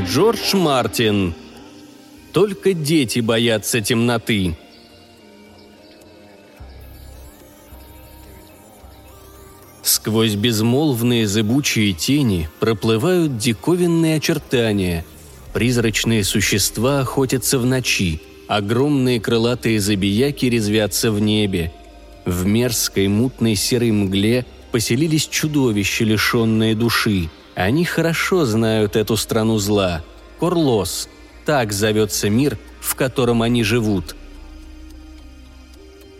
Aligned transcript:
Джордж 0.00 0.56
Мартин. 0.56 1.34
Только 2.32 2.72
дети 2.72 3.18
боятся 3.18 3.82
темноты. 3.82 4.56
Сквозь 9.82 10.34
безмолвные 10.34 11.26
зыбучие 11.26 11.92
тени 11.92 12.48
проплывают 12.58 13.36
диковинные 13.36 14.16
очертания. 14.16 15.04
Призрачные 15.52 16.24
существа 16.24 17.00
охотятся 17.00 17.58
в 17.58 17.66
ночи, 17.66 18.22
огромные 18.48 19.20
крылатые 19.20 19.78
забияки 19.78 20.46
резвятся 20.46 21.12
в 21.12 21.20
небе. 21.20 21.70
В 22.24 22.46
мерзкой 22.46 23.08
мутной 23.08 23.56
серой 23.56 23.90
мгле 23.90 24.46
поселились 24.70 25.28
чудовища, 25.28 26.04
лишенные 26.04 26.74
души. 26.74 27.28
Они 27.54 27.84
хорошо 27.84 28.44
знают 28.44 28.96
эту 28.96 29.16
страну 29.16 29.58
зла. 29.58 30.02
Корлос. 30.40 31.08
Так 31.44 31.72
зовется 31.72 32.30
мир, 32.30 32.58
в 32.80 32.94
котором 32.94 33.42
они 33.42 33.62
живут. 33.64 34.16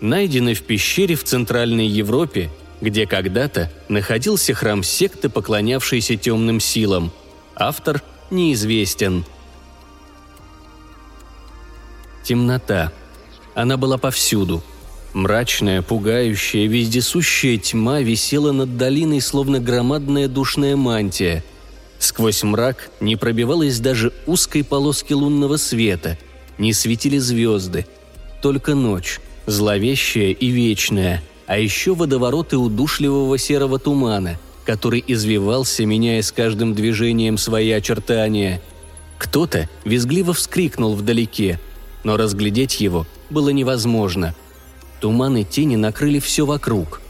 Найдены 0.01 0.55
в 0.55 0.63
пещере 0.63 1.15
в 1.15 1.25
Центральной 1.25 1.87
Европе 1.87 2.51
где 2.83 3.07
когда-то 3.07 3.71
находился 3.89 4.53
храм 4.55 4.83
секты, 4.83 5.29
поклонявшейся 5.29 6.17
темным 6.17 6.59
силам. 6.59 7.13
Автор 7.55 8.03
неизвестен. 8.31 9.25
Темнота. 12.25 12.93
Она 13.55 13.77
была 13.77 13.99
повсюду. 13.99 14.65
Мрачная, 15.15 15.83
пугающая, 15.83 16.67
вездесущая 16.67 17.59
тьма 17.59 18.01
висела 18.01 18.53
над 18.53 18.77
долиной, 18.77 19.21
словно 19.21 19.61
громадная 19.61 20.29
душная 20.29 20.77
мантия. 20.77 21.45
Сквозь 21.99 22.43
мрак 22.43 22.91
не 23.01 23.17
пробивалась 23.17 23.79
даже 23.79 24.13
узкой 24.27 24.65
полоски 24.65 25.13
лунного 25.13 25.57
света, 25.57 26.19
не 26.59 26.73
светили 26.73 27.19
звезды. 27.19 27.87
Только 28.41 28.75
ночь, 28.75 29.21
зловещая 29.47 30.31
и 30.31 30.49
вечная– 30.49 31.23
а 31.53 31.59
еще 31.59 31.95
водовороты 31.95 32.57
удушливого 32.57 33.37
серого 33.37 33.79
тумана, 33.79 34.39
который 34.65 35.05
извивался, 35.07 35.85
меняя 35.85 36.23
с 36.23 36.33
каждым 36.33 36.75
движением 36.75 37.37
свои 37.37 37.71
очертания. 37.73 38.63
Кто-то 39.19 39.69
визгливо 39.85 40.33
вскрикнул 40.33 40.95
вдалеке, 40.95 41.61
но 42.05 42.17
разглядеть 42.17 42.81
его 42.81 43.07
было 43.29 43.51
невозможно. 43.51 44.35
Туман 45.03 45.37
и 45.37 45.43
тени 45.43 45.75
накрыли 45.75 46.21
все 46.21 46.47
вокруг. 46.47 47.01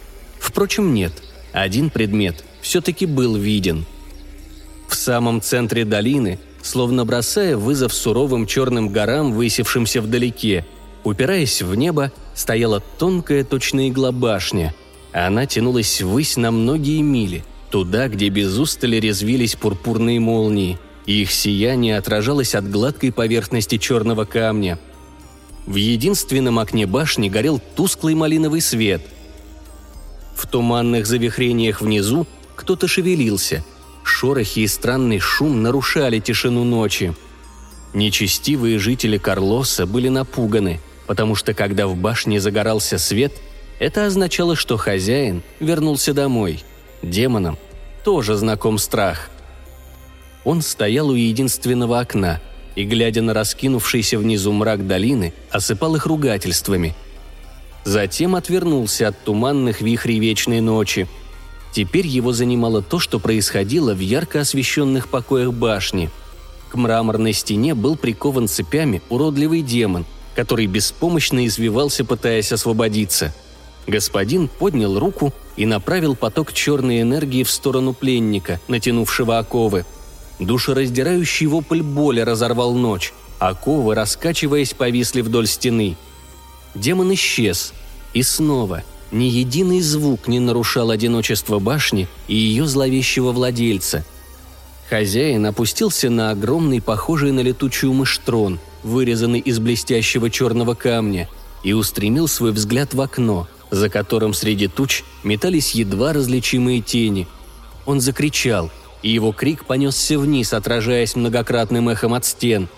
Впрочем, 0.41 0.95
нет, 0.95 1.13
один 1.53 1.91
предмет 1.91 2.43
все-таки 2.63 3.05
был 3.05 3.37
виден. 3.37 3.85
В 4.89 4.95
самом 4.95 5.43
центре 5.43 5.85
долины, 5.85 6.39
словно 6.63 7.05
бросая 7.05 7.55
вызов 7.55 7.93
суровым 7.93 8.47
черным 8.47 8.89
горам, 8.89 9.35
высевшимся 9.35 10.01
вдалеке, 10.01 10.65
упираясь 11.05 11.61
в 11.61 11.75
небо, 11.75 12.11
стояла 12.35 12.81
тонкая 12.81 13.45
точная 13.45 13.91
игла 13.91 14.11
башня. 14.11 14.75
Она 15.13 15.45
тянулась 15.45 16.01
ввысь 16.01 16.39
на 16.39 16.51
многие 16.51 17.03
мили, 17.03 17.45
туда, 17.71 18.09
где 18.09 18.31
без 18.31 18.57
устали 18.57 18.97
резвились 18.97 19.55
пурпурные 19.55 20.19
молнии, 20.19 20.79
их 21.05 21.31
сияние 21.31 21.99
отражалось 21.99 22.55
от 22.55 22.71
гладкой 22.71 23.13
поверхности 23.13 23.77
черного 23.77 24.25
камня. 24.25 24.79
В 25.67 25.77
единственном 25.77 26.59
окне 26.59 26.87
башни 26.87 27.29
горел 27.29 27.61
тусклый 27.77 28.15
малиновый 28.15 28.61
свет. 28.61 29.03
В 30.35 30.47
туманных 30.47 31.07
завихрениях 31.07 31.81
внизу 31.81 32.27
кто-то 32.57 32.89
шевелился. 32.89 33.65
Шорохи 34.03 34.61
и 34.61 34.67
странный 34.67 35.21
шум 35.21 35.63
нарушали 35.63 36.19
тишину 36.19 36.65
ночи. 36.65 37.15
Нечестивые 37.95 38.79
жители 38.79 39.19
Карлоса 39.19 39.87
были 39.87 40.09
напуганы– 40.09 40.81
потому 41.07 41.35
что 41.35 41.55
когда 41.55 41.87
в 41.87 41.97
башне 41.97 42.41
загорался 42.41 42.99
свет, 42.99 43.33
это 43.79 44.07
означало, 44.07 44.57
что 44.57 44.77
хозяин 44.77 45.43
вернулся 45.61 46.15
домой. 46.15 46.65
Демонам 47.03 47.59
тоже 48.05 48.35
знаком 48.37 48.79
страх. 48.79 49.29
Он 50.45 50.63
стоял 50.63 51.09
у 51.09 51.15
единственного 51.15 52.01
окна 52.01 52.41
и, 52.75 52.85
глядя 52.85 53.23
на 53.23 53.35
раскинувшийся 53.35 54.19
внизу 54.19 54.53
мрак 54.53 54.87
долины, 54.87 55.33
осыпал 55.51 55.97
их 55.97 56.07
ругательствами. 56.07 56.95
Затем 57.85 58.35
отвернулся 58.37 59.09
от 59.09 59.19
туманных 59.25 59.81
вихрей 59.81 60.19
вечной 60.19 60.61
ночи. 60.61 61.09
Теперь 61.73 62.07
его 62.07 62.33
занимало 62.33 62.83
то, 62.83 62.99
что 62.99 63.19
происходило 63.19 63.95
в 63.95 63.99
ярко 63.99 64.41
освещенных 64.41 65.09
покоях 65.09 65.53
башни. 65.53 66.11
К 66.71 66.77
мраморной 66.77 67.33
стене 67.33 67.75
был 67.75 67.97
прикован 67.97 68.49
цепями 68.49 69.03
уродливый 69.09 69.63
демон– 69.63 70.07
который 70.35 70.67
беспомощно 70.67 71.47
извивался, 71.47 72.05
пытаясь 72.05 72.53
освободиться. 72.53 73.35
Господин 73.87 74.49
поднял 74.49 74.99
руку 74.99 75.33
и 75.57 75.67
направил 75.67 76.15
поток 76.15 76.53
черной 76.53 77.03
энергии 77.03 77.43
в 77.43 77.51
сторону 77.51 77.93
пленника, 77.93 78.61
натянувшего 78.69 79.39
оковы. 79.39 79.85
Душераздирающий 80.45 81.47
вопль 81.47 81.83
боли 81.83 82.21
разорвал 82.21 82.75
ночь. 82.75 83.13
Оковы, 83.39 83.95
раскачиваясь, 83.95 84.75
повисли 84.75 85.21
вдоль 85.21 85.47
стены. 85.47 85.97
Демон 86.75 87.13
исчез. 87.15 87.73
И 88.13 88.23
снова 88.23 88.83
ни 89.11 89.25
единый 89.25 89.81
звук 89.81 90.29
не 90.29 90.41
нарушал 90.41 90.91
одиночество 90.91 91.59
башни 91.59 92.09
и 92.29 92.35
ее 92.35 92.67
зловещего 92.67 93.33
владельца. 93.33 94.05
Хозяин 94.91 95.47
опустился 95.47 96.11
на 96.11 96.31
огромный, 96.31 96.83
похожий 96.83 97.33
на 97.33 97.41
летучую 97.41 97.93
мышь 97.93 98.19
трон– 98.19 98.59
вырезанный 98.83 99.39
из 99.39 99.59
блестящего 99.59 100.31
черного 100.31 100.75
камня, 100.75 101.29
и 101.63 101.73
устремил 101.73 102.29
свой 102.29 102.53
взгляд 102.53 102.95
в 102.95 103.01
окно, 103.01 103.47
за 103.71 103.89
которым 103.89 104.35
среди 104.35 104.69
туч 104.69 105.05
метались 105.23 105.73
едва 105.73 106.13
различимые 106.13 106.81
тени. 106.81 107.29
Он 107.87 108.01
закричал, 108.01 108.71
и 109.03 109.11
его 109.11 109.33
крик 109.33 109.65
понесся 109.65 110.19
вниз, 110.19 110.53
отражаясь 110.53 111.17
многократным 111.17 111.89
эхом 111.89 112.15
от 112.15 112.25
стен. 112.25 112.69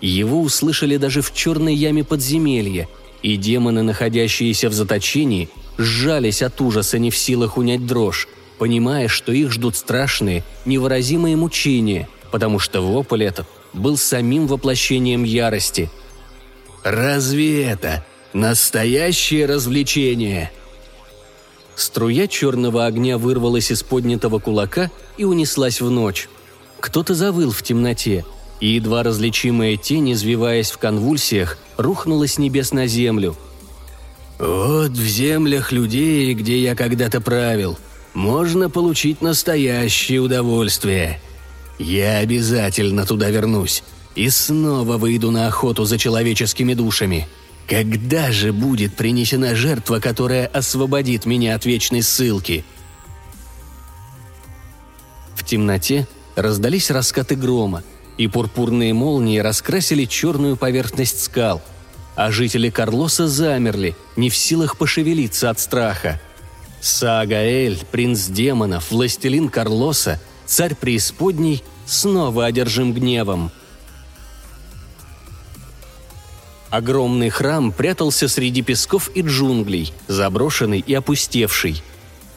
Его 0.00 0.40
услышали 0.40 0.96
даже 0.96 1.22
в 1.22 1.32
черной 1.34 1.74
яме 1.74 2.04
подземелья, 2.04 2.88
и 3.22 3.36
демоны, 3.36 3.82
находящиеся 3.82 4.68
в 4.68 4.72
заточении, 4.72 5.48
сжались 5.78 6.42
от 6.42 6.60
ужаса 6.60 6.98
не 6.98 7.10
в 7.10 7.16
силах 7.16 7.56
унять 7.56 7.86
дрожь, 7.86 8.28
понимая, 8.58 9.08
что 9.08 9.32
их 9.32 9.50
ждут 9.50 9.76
страшные, 9.76 10.44
невыразимые 10.64 11.36
мучения, 11.36 12.08
потому 12.30 12.58
что 12.58 12.80
вопль 12.82 13.24
этот 13.24 13.46
был 13.72 13.96
самим 13.96 14.46
воплощением 14.46 15.24
ярости. 15.24 15.90
«Разве 16.82 17.64
это 17.64 18.04
настоящее 18.32 19.46
развлечение?» 19.46 20.52
Струя 21.76 22.26
черного 22.26 22.86
огня 22.86 23.18
вырвалась 23.18 23.70
из 23.70 23.82
поднятого 23.82 24.38
кулака 24.38 24.90
и 25.16 25.24
унеслась 25.24 25.80
в 25.80 25.90
ночь. 25.90 26.28
Кто-то 26.80 27.14
завыл 27.14 27.50
в 27.50 27.62
темноте, 27.62 28.24
и 28.60 28.68
едва 28.68 29.02
различимая 29.02 29.76
тень, 29.76 30.12
извиваясь 30.12 30.70
в 30.70 30.78
конвульсиях, 30.78 31.58
рухнула 31.76 32.28
с 32.28 32.38
небес 32.38 32.72
на 32.72 32.86
землю. 32.86 33.36
«Вот 34.38 34.90
в 34.90 35.06
землях 35.06 35.72
людей, 35.72 36.34
где 36.34 36.62
я 36.62 36.74
когда-то 36.74 37.20
правил, 37.20 37.78
можно 38.14 38.68
получить 38.70 39.22
настоящее 39.22 40.20
удовольствие», 40.20 41.20
я 41.78 42.18
обязательно 42.18 43.04
туда 43.04 43.30
вернусь 43.30 43.82
и 44.14 44.28
снова 44.30 44.96
выйду 44.96 45.30
на 45.30 45.48
охоту 45.48 45.84
за 45.84 45.98
человеческими 45.98 46.74
душами. 46.74 47.26
Когда 47.68 48.30
же 48.30 48.52
будет 48.52 48.94
принесена 48.94 49.54
жертва, 49.54 50.00
которая 50.00 50.46
освободит 50.46 51.24
меня 51.24 51.54
от 51.54 51.64
вечной 51.64 52.02
ссылки? 52.02 52.64
В 55.34 55.44
темноте 55.44 56.06
раздались 56.36 56.90
раскаты 56.90 57.36
грома, 57.36 57.82
и 58.18 58.28
пурпурные 58.28 58.92
молнии 58.94 59.38
раскрасили 59.38 60.04
черную 60.04 60.56
поверхность 60.56 61.22
скал, 61.22 61.62
а 62.16 62.30
жители 62.30 62.70
Карлоса 62.70 63.28
замерли, 63.28 63.96
не 64.16 64.30
в 64.30 64.36
силах 64.36 64.76
пошевелиться 64.76 65.50
от 65.50 65.58
страха. 65.58 66.20
Саагаэль, 66.80 67.82
принц 67.90 68.26
демонов, 68.26 68.90
властелин 68.90 69.48
Карлоса– 69.48 70.20
царь 70.46 70.74
преисподней 70.74 71.62
снова 71.86 72.46
одержим 72.46 72.92
гневом. 72.92 73.50
Огромный 76.74 77.30
храм 77.30 77.70
прятался 77.70 78.26
среди 78.26 78.60
песков 78.60 79.08
и 79.14 79.20
джунглей, 79.22 79.92
заброшенный 80.08 80.82
и 80.84 80.92
опустевший. 80.92 81.80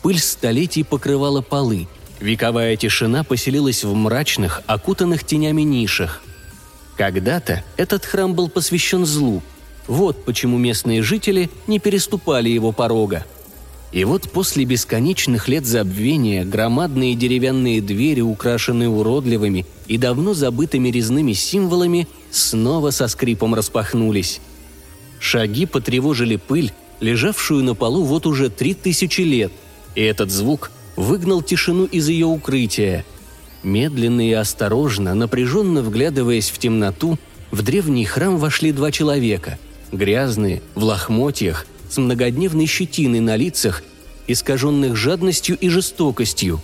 Пыль 0.04 0.20
столетий 0.20 0.84
покрывала 0.84 1.42
полы. 1.42 1.88
Вековая 2.20 2.76
тишина 2.76 3.24
поселилась 3.24 3.84
в 3.84 3.92
мрачных, 3.96 4.62
окутанных 4.68 5.24
тенями 5.24 5.64
нишах. 5.64 6.22
Когда-то 6.98 7.64
этот 7.78 8.06
храм 8.06 8.36
был 8.36 8.48
посвящен 8.48 9.08
злу. 9.08 9.42
Вот 9.88 10.24
почему 10.24 10.60
местные 10.60 11.02
жители 11.02 11.50
не 11.66 11.80
переступали 11.80 12.50
его 12.50 12.72
порога– 12.72 13.26
и 13.92 14.04
вот 14.04 14.30
после 14.30 14.66
бесконечных 14.66 15.48
лет 15.48 15.66
забвения 15.66 16.44
громадные 16.44 17.16
деревянные 17.16 17.82
двери, 17.82 18.22
украшенные 18.22 18.90
уродливыми, 18.90 19.66
и 19.88 19.98
давно 19.98 20.34
забытыми 20.34 20.90
резными 20.90 21.32
символами 21.34 22.08
снова 22.32 22.92
со 22.92 23.08
скрипом 23.08 23.56
распахнулись. 23.56 24.42
Шаги 25.20 25.66
потревожили 25.66 26.36
пыль, 26.36 26.72
лежавшую 27.00 27.64
на 27.64 27.76
полу 27.76 28.04
вот 28.04 28.26
уже 28.26 28.50
три 28.50 28.74
тысячи 28.74 29.22
лет, 29.22 29.52
и 29.96 30.02
этот 30.02 30.32
звук 30.32 30.72
выгнал 30.96 31.42
тишину 31.42 31.86
из 31.86 32.08
ее 32.10 32.26
укрытия. 32.26 33.06
Медленно 33.64 34.28
и 34.28 34.34
осторожно, 34.34 35.14
напряженно 35.14 35.82
вглядываясь 35.82 36.50
в 36.50 36.58
темноту, 36.58 37.18
в 37.52 37.62
древний 37.62 38.06
храм 38.06 38.38
вошли 38.38 38.72
два 38.72 38.92
человека, 38.92 39.58
грязные, 39.92 40.62
в 40.76 40.84
лохмотьях, 40.84 41.66
с 41.90 41.98
многодневной 41.98 42.66
щетиной 42.66 43.20
на 43.20 43.36
лицах, 43.36 43.84
искаженных 44.28 44.96
жадностью 44.96 45.58
и 45.58 45.70
жестокостью. 45.70 46.62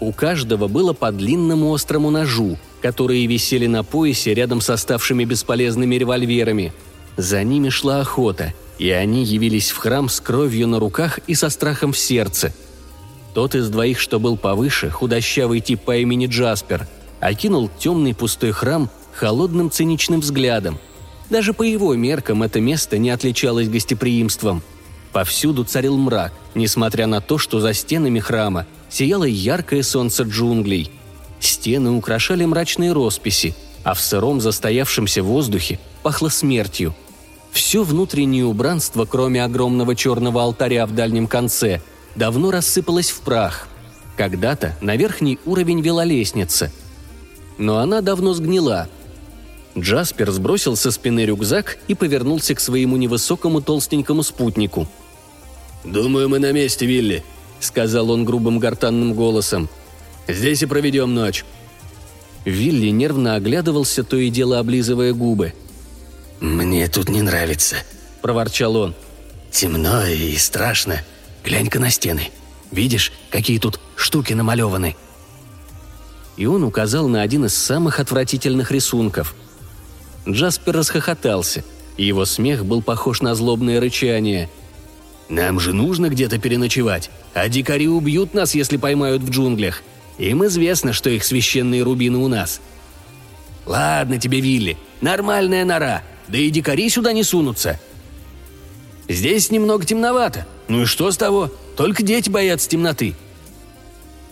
У 0.00 0.12
каждого 0.12 0.68
было 0.68 0.92
по 0.92 1.10
длинному 1.10 1.74
острому 1.74 2.10
ножу, 2.10 2.56
которые 2.82 3.26
висели 3.26 3.66
на 3.66 3.82
поясе 3.82 4.34
рядом 4.34 4.60
с 4.60 4.70
оставшими 4.70 5.24
бесполезными 5.24 5.96
револьверами. 5.96 6.72
За 7.16 7.42
ними 7.42 7.68
шла 7.68 8.00
охота, 8.00 8.54
и 8.78 8.90
они 8.90 9.24
явились 9.24 9.70
в 9.70 9.78
храм 9.78 10.08
с 10.08 10.20
кровью 10.20 10.68
на 10.68 10.78
руках 10.78 11.18
и 11.26 11.34
со 11.34 11.50
страхом 11.50 11.92
в 11.92 11.98
сердце. 11.98 12.52
Тот 13.34 13.54
из 13.54 13.68
двоих, 13.68 13.98
что 13.98 14.20
был 14.20 14.36
повыше, 14.36 14.90
худощавый 14.90 15.60
тип 15.60 15.80
по 15.82 15.96
имени 15.96 16.26
Джаспер, 16.26 16.86
окинул 17.20 17.70
темный 17.78 18.14
пустой 18.14 18.52
храм 18.52 18.90
холодным 19.12 19.70
циничным 19.70 20.20
взглядом. 20.20 20.78
Даже 21.28 21.52
по 21.52 21.62
его 21.62 21.94
меркам 21.94 22.42
это 22.42 22.60
место 22.60 22.98
не 22.98 23.10
отличалось 23.10 23.68
гостеприимством. 23.68 24.62
Повсюду 25.12 25.64
царил 25.64 25.96
мрак, 25.96 26.32
несмотря 26.54 27.06
на 27.06 27.20
то, 27.20 27.38
что 27.38 27.60
за 27.60 27.74
стенами 27.74 28.20
храма 28.20 28.66
сияло 28.88 29.24
яркое 29.24 29.82
солнце 29.82 30.22
джунглей. 30.22 30.90
Стены 31.40 31.90
украшали 31.90 32.44
мрачные 32.44 32.92
росписи, 32.92 33.54
а 33.84 33.94
в 33.94 34.00
сыром 34.00 34.40
застоявшемся 34.40 35.22
воздухе 35.22 35.78
пахло 36.02 36.28
смертью. 36.28 36.94
Все 37.52 37.82
внутреннее 37.82 38.44
убранство, 38.44 39.04
кроме 39.04 39.42
огромного 39.42 39.94
черного 39.94 40.42
алтаря 40.42 40.86
в 40.86 40.94
дальнем 40.94 41.26
конце, 41.26 41.80
давно 42.14 42.50
рассыпалось 42.50 43.10
в 43.10 43.20
прах. 43.20 43.68
Когда-то 44.16 44.76
на 44.80 44.96
верхний 44.96 45.38
уровень 45.44 45.80
вела 45.80 46.04
лестница. 46.04 46.72
Но 47.56 47.78
она 47.78 48.00
давно 48.00 48.34
сгнила. 48.34 48.88
Джаспер 49.76 50.30
сбросил 50.30 50.76
со 50.76 50.90
спины 50.90 51.24
рюкзак 51.24 51.78
и 51.88 51.94
повернулся 51.94 52.54
к 52.54 52.60
своему 52.60 52.96
невысокому 52.96 53.60
толстенькому 53.60 54.22
спутнику. 54.22 54.88
«Думаю, 55.84 56.28
мы 56.28 56.40
на 56.40 56.52
месте, 56.52 56.84
Вилли»,— 56.84 57.24
сказал 57.60 58.10
он 58.10 58.24
грубым 58.24 58.58
гортанным 58.58 59.14
голосом. 59.14 59.68
«Здесь 60.28 60.62
и 60.62 60.66
проведем 60.66 61.14
ночь». 61.14 61.44
Вилли 62.44 62.88
нервно 62.88 63.34
оглядывался, 63.34 64.04
то 64.04 64.16
и 64.16 64.30
дело 64.30 64.58
облизывая 64.58 65.12
губы. 65.12 65.54
«Мне 66.40 66.86
тут 66.88 67.08
не 67.08 67.22
нравится»,— 67.22 67.76
проворчал 68.22 68.76
он. 68.76 68.94
«Темно 69.50 70.06
и 70.06 70.36
страшно. 70.36 71.02
Глянь-ка 71.44 71.80
на 71.80 71.90
стены. 71.90 72.30
Видишь, 72.70 73.12
какие 73.30 73.58
тут 73.58 73.80
штуки 73.96 74.34
намалеваны?» 74.34 74.96
И 76.36 76.46
он 76.46 76.62
указал 76.62 77.08
на 77.08 77.22
один 77.22 77.46
из 77.46 77.56
самых 77.56 77.98
отвратительных 77.98 78.70
рисунков. 78.70 79.34
Джаспер 80.28 80.76
расхохотался, 80.76 81.64
и 81.96 82.04
его 82.04 82.24
смех 82.24 82.64
был 82.64 82.82
похож 82.82 83.22
на 83.22 83.34
злобное 83.34 83.80
рычание. 83.80 84.48
«Нам 85.28 85.58
же 85.58 85.72
нужно 85.72 86.08
где-то 86.08 86.38
переночевать, 86.38 87.10
а 87.34 87.48
дикари 87.48 87.88
убьют 87.88 88.34
нас, 88.34 88.54
если 88.54 88.76
поймают 88.76 89.22
в 89.22 89.30
джунглях. 89.30 89.82
Им 90.18 90.44
известно, 90.46 90.92
что 90.92 91.10
их 91.10 91.24
священные 91.24 91.82
рубины 91.82 92.18
у 92.18 92.28
нас. 92.28 92.60
Ладно 93.66 94.18
тебе, 94.18 94.40
Вилли, 94.40 94.76
нормальная 95.00 95.64
нора, 95.64 96.02
да 96.26 96.38
и 96.38 96.50
дикари 96.50 96.88
сюда 96.88 97.12
не 97.12 97.22
сунутся. 97.22 97.80
Здесь 99.08 99.50
немного 99.50 99.84
темновато. 99.84 100.46
Ну 100.68 100.82
и 100.82 100.84
что 100.84 101.10
с 101.10 101.16
того? 101.16 101.50
Только 101.76 102.02
дети 102.02 102.28
боятся 102.28 102.68
темноты». 102.68 103.14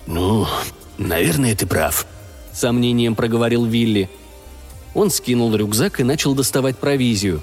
«Ну, 0.06 0.46
наверное, 0.98 1.56
ты 1.56 1.66
прав»,— 1.66 2.06
сомнением 2.52 3.14
проговорил 3.16 3.64
Вилли. 3.64 4.08
Он 4.94 5.10
скинул 5.10 5.54
рюкзак 5.54 6.00
и 6.00 6.04
начал 6.04 6.34
доставать 6.34 6.78
провизию. 6.78 7.42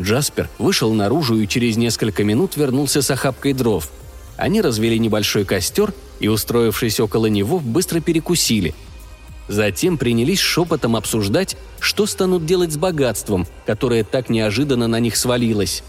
Джаспер 0.00 0.48
вышел 0.58 0.92
наружу 0.92 1.36
и 1.36 1.48
через 1.48 1.76
несколько 1.76 2.24
минут 2.24 2.56
вернулся 2.56 3.02
с 3.02 3.10
охапкой 3.10 3.52
дров. 3.52 3.90
Они 4.36 4.60
развели 4.60 4.98
небольшой 4.98 5.44
костер 5.44 5.92
и, 6.20 6.28
устроившись 6.28 7.00
около 7.00 7.26
него, 7.26 7.60
быстро 7.60 8.00
перекусили. 8.00 8.74
Затем 9.46 9.98
принялись 9.98 10.40
шепотом 10.40 10.96
обсуждать, 10.96 11.56
что 11.78 12.06
станут 12.06 12.46
делать 12.46 12.72
с 12.72 12.76
богатством, 12.76 13.46
которое 13.66 14.02
так 14.02 14.30
неожиданно 14.30 14.88
на 14.88 15.00
них 15.00 15.16
свалилось. 15.16 15.82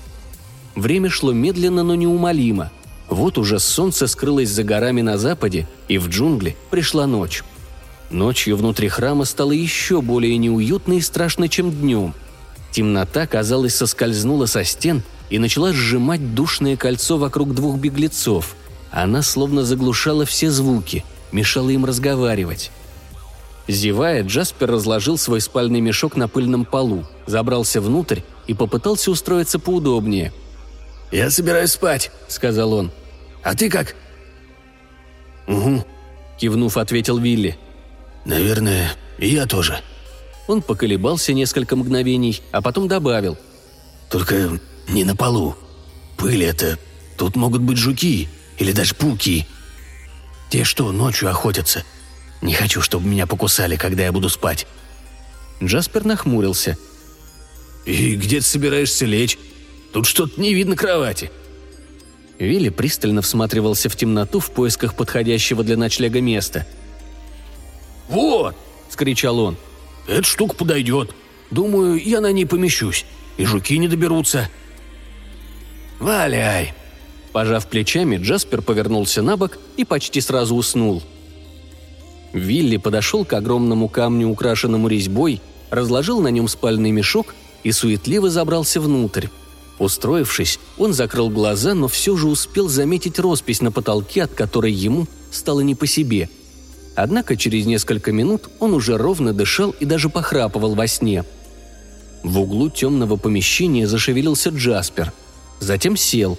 Время 0.75 1.09
шло 1.09 1.31
медленно, 1.31 1.83
но 1.83 1.95
неумолимо. 1.95 2.71
Вот 3.07 3.37
уже 3.37 3.59
солнце 3.59 4.07
скрылось 4.07 4.49
за 4.49 4.63
горами 4.63 5.01
на 5.01 5.17
западе, 5.17 5.67
и 5.87 5.97
в 5.97 6.09
джунгли 6.09 6.57
пришла 6.69 7.07
ночь. 7.07 7.43
Ночью 8.09 8.57
внутри 8.57 8.89
храма 8.89 9.25
стало 9.25 9.51
еще 9.51 10.01
более 10.01 10.37
неуютно 10.37 10.93
и 10.93 11.01
страшно, 11.01 11.47
чем 11.47 11.71
днем. 11.71 12.13
Темнота, 12.71 13.25
казалось, 13.25 13.75
соскользнула 13.75 14.47
со 14.47 14.63
стен 14.63 15.01
и 15.29 15.39
начала 15.39 15.73
сжимать 15.73 16.35
душное 16.35 16.77
кольцо 16.77 17.17
вокруг 17.17 17.53
двух 17.53 17.77
беглецов. 17.77 18.55
Она 18.91 19.21
словно 19.21 19.63
заглушала 19.63 20.25
все 20.25 20.51
звуки, 20.51 21.03
мешала 21.31 21.69
им 21.69 21.85
разговаривать. 21.85 22.71
Зевая, 23.67 24.23
Джаспер 24.23 24.71
разложил 24.71 25.17
свой 25.17 25.41
спальный 25.41 25.81
мешок 25.81 26.15
на 26.15 26.27
пыльном 26.27 26.65
полу, 26.65 27.05
забрался 27.25 27.81
внутрь 27.81 28.21
и 28.47 28.53
попытался 28.53 29.09
устроиться 29.09 29.57
поудобнее. 29.57 30.31
«Я 31.11 31.31
собираюсь 31.31 31.71
спать»,— 31.71 32.11
сказал 32.27 32.73
он. 32.73 32.91
«А 33.43 33.55
ты 33.55 33.69
как?» 33.69 33.95
«Угу»,— 35.47 35.83
кивнув, 36.39 36.77
ответил 36.77 37.17
Вилли. 37.17 37.57
«Наверное, 38.25 38.91
и 39.17 39.29
я 39.29 39.45
тоже». 39.45 39.79
Он 40.47 40.61
поколебался 40.61 41.33
несколько 41.33 41.75
мгновений, 41.75 42.41
а 42.51 42.61
потом 42.61 42.87
добавил. 42.87 43.37
«Только 44.09 44.59
не 44.87 45.03
на 45.03 45.15
полу. 45.15 45.55
Пыль 46.17 46.43
это... 46.43 46.79
Тут 47.17 47.37
могут 47.37 47.61
быть 47.61 47.77
жуки 47.77 48.27
или 48.57 48.73
даже 48.73 48.93
пауки. 48.93 49.45
Те, 50.49 50.65
что 50.65 50.91
ночью 50.91 51.29
охотятся. 51.29 51.85
Не 52.41 52.53
хочу, 52.53 52.81
чтобы 52.81 53.07
меня 53.07 53.25
покусали, 53.25 53.77
когда 53.77 54.03
я 54.03 54.11
буду 54.11 54.27
спать». 54.29 54.67
Джаспер 55.63 56.03
нахмурился. 56.03 56.77
«И 57.85 58.15
где 58.15 58.39
ты 58.39 58.45
собираешься 58.45 59.05
лечь? 59.05 59.37
Тут 59.93 60.07
что-то 60.07 60.41
не 60.41 60.53
видно 60.53 60.75
кровати». 60.75 61.31
Вилли 62.37 62.67
пристально 62.67 63.21
всматривался 63.21 63.87
в 63.87 63.95
темноту 63.95 64.41
в 64.41 64.51
поисках 64.51 64.95
подходящего 64.95 65.63
для 65.63 65.77
ночлега 65.77 66.19
места– 66.19 66.67
«Вот!»– 68.09 68.55
скричал 68.89 69.39
он. 69.39 69.57
«Эта 70.07 70.23
штука 70.23 70.55
подойдет. 70.55 71.13
Думаю, 71.51 72.01
я 72.01 72.21
на 72.21 72.31
ней 72.31 72.45
помещусь. 72.45 73.05
И 73.37 73.45
жуки 73.45 73.77
не 73.77 73.87
доберутся». 73.87 74.49
«Валяй!» 75.99 76.73
Пожав 77.31 77.67
плечами, 77.67 78.17
Джаспер 78.17 78.61
повернулся 78.61 79.21
на 79.21 79.35
бок 79.35 79.57
и 79.77 79.83
почти 79.83 80.21
сразу 80.21 80.55
уснул. 80.55 81.03
Вилли 82.33 82.77
подошел 82.77 83.25
к 83.25 83.33
огромному 83.33 83.89
камню, 83.89 84.29
украшенному 84.29 84.87
резьбой, 84.87 85.41
разложил 85.69 86.21
на 86.21 86.29
нем 86.29 86.47
спальный 86.47 86.91
мешок 86.91 87.35
и 87.63 87.71
суетливо 87.71 88.29
забрался 88.29 88.79
внутрь. 88.79 89.27
Устроившись, 89.79 90.59
он 90.77 90.93
закрыл 90.93 91.29
глаза, 91.29 91.73
но 91.73 91.87
все 91.89 92.15
же 92.15 92.27
успел 92.27 92.69
заметить 92.69 93.19
роспись 93.19 93.61
на 93.61 93.71
потолке, 93.71 94.23
от 94.23 94.33
которой 94.33 94.71
ему 94.71 95.07
стало 95.31 95.59
не 95.59 95.75
по 95.75 95.87
себе– 95.87 96.29
Однако 96.95 97.35
через 97.35 97.65
несколько 97.65 98.13
минут 98.13 98.49
он 98.59 98.73
уже 98.73 98.97
ровно 98.97 99.33
дышал 99.33 99.71
и 99.71 99.85
даже 99.85 100.09
похрапывал 100.09 100.75
во 100.75 100.87
сне. 100.87 101.25
В 102.23 102.39
углу 102.39 102.69
темного 102.69 103.17
помещения 103.17 103.85
зашевелился 103.85 104.49
Джаспер. 104.49 105.11
Затем 105.59 105.97
сел. 105.97 106.37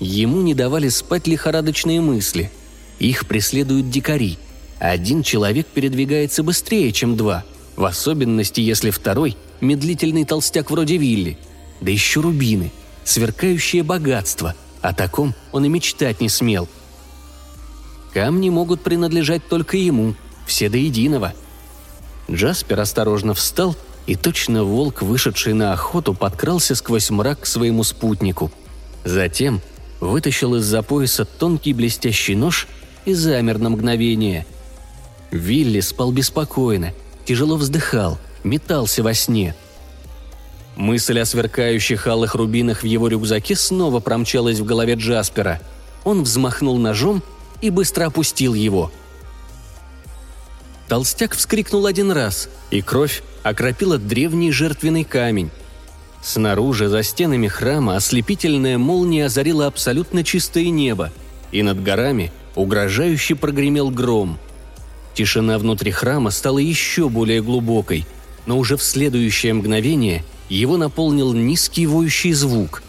Ему 0.00 0.42
не 0.42 0.54
давали 0.54 0.88
спать 0.88 1.26
лихорадочные 1.26 2.00
мысли. 2.00 2.50
Их 2.98 3.26
преследуют 3.26 3.90
дикари. 3.90 4.38
Один 4.78 5.22
человек 5.22 5.66
передвигается 5.66 6.42
быстрее, 6.42 6.92
чем 6.92 7.16
два. 7.16 7.44
В 7.76 7.84
особенности, 7.84 8.60
если 8.60 8.90
второй– 8.90 9.36
медлительный 9.60 10.24
толстяк 10.24 10.70
вроде 10.70 10.96
Вилли. 10.96 11.38
Да 11.80 11.90
еще 11.90 12.20
рубины. 12.20 12.72
Сверкающее 13.04 13.82
богатство. 13.82 14.54
О 14.80 14.92
таком 14.92 15.34
он 15.52 15.64
и 15.64 15.68
мечтать 15.68 16.20
не 16.20 16.28
смел– 16.28 16.68
Камни 18.16 18.48
могут 18.48 18.80
принадлежать 18.80 19.46
только 19.46 19.76
ему, 19.76 20.14
все 20.46 20.70
до 20.70 20.78
единого. 20.78 21.34
Джаспер 22.30 22.80
осторожно 22.80 23.34
встал, 23.34 23.76
и 24.06 24.14
точно 24.14 24.64
волк, 24.64 25.02
вышедший 25.02 25.52
на 25.52 25.72
охоту, 25.72 26.14
подкрался 26.14 26.74
сквозь 26.74 27.10
мрак 27.10 27.40
к 27.40 27.46
своему 27.46 27.82
спутнику. 27.82 28.50
Затем 29.04 29.60
вытащил 30.00 30.54
из-за 30.56 30.82
пояса 30.82 31.24
тонкий 31.24 31.72
блестящий 31.72 32.34
нож 32.34 32.68
и 33.04 33.14
замер 33.14 33.58
на 33.58 33.70
мгновение. 33.70 34.46
Вилли 35.30 35.80
спал 35.80 36.12
беспокойно, 36.12 36.92
тяжело 37.24 37.56
вздыхал, 37.56 38.18
метался 38.44 39.02
во 39.02 39.12
сне. 39.14 39.54
Мысль 40.76 41.18
о 41.20 41.24
сверкающих 41.24 42.06
алых 42.06 42.34
рубинах 42.34 42.82
в 42.82 42.86
его 42.86 43.08
рюкзаке 43.08 43.56
снова 43.56 44.00
промчалась 44.00 44.60
в 44.60 44.64
голове 44.64 44.94
Джаспера. 44.94 45.60
Он 46.04 46.22
взмахнул 46.22 46.76
ножом 46.76 47.22
и 47.62 47.70
быстро 47.70 48.06
опустил 48.06 48.54
его. 48.54 48.92
Толстяк 50.86 51.34
вскрикнул 51.34 51.86
один 51.86 52.12
раз, 52.12 52.48
и 52.70 52.82
кровь 52.82 53.22
окропила 53.48 53.96
древний 53.96 54.50
жертвенный 54.50 55.04
камень. 55.04 55.50
Снаружи, 56.20 56.88
за 56.88 57.04
стенами 57.04 57.46
храма, 57.46 57.94
ослепительная 57.94 58.76
молния 58.76 59.26
озарила 59.26 59.68
абсолютно 59.68 60.24
чистое 60.24 60.70
небо, 60.70 61.12
и 61.52 61.62
над 61.62 61.80
горами 61.80 62.32
угрожающе 62.56 63.36
прогремел 63.36 63.90
гром. 63.90 64.38
Тишина 65.14 65.58
внутри 65.58 65.92
храма 65.92 66.32
стала 66.32 66.58
еще 66.58 67.08
более 67.08 67.40
глубокой, 67.40 68.04
но 68.46 68.58
уже 68.58 68.76
в 68.76 68.82
следующее 68.82 69.54
мгновение 69.54 70.24
его 70.48 70.76
наполнил 70.76 71.32
низкий 71.32 71.86
воющий 71.86 72.32
звук. 72.32 72.82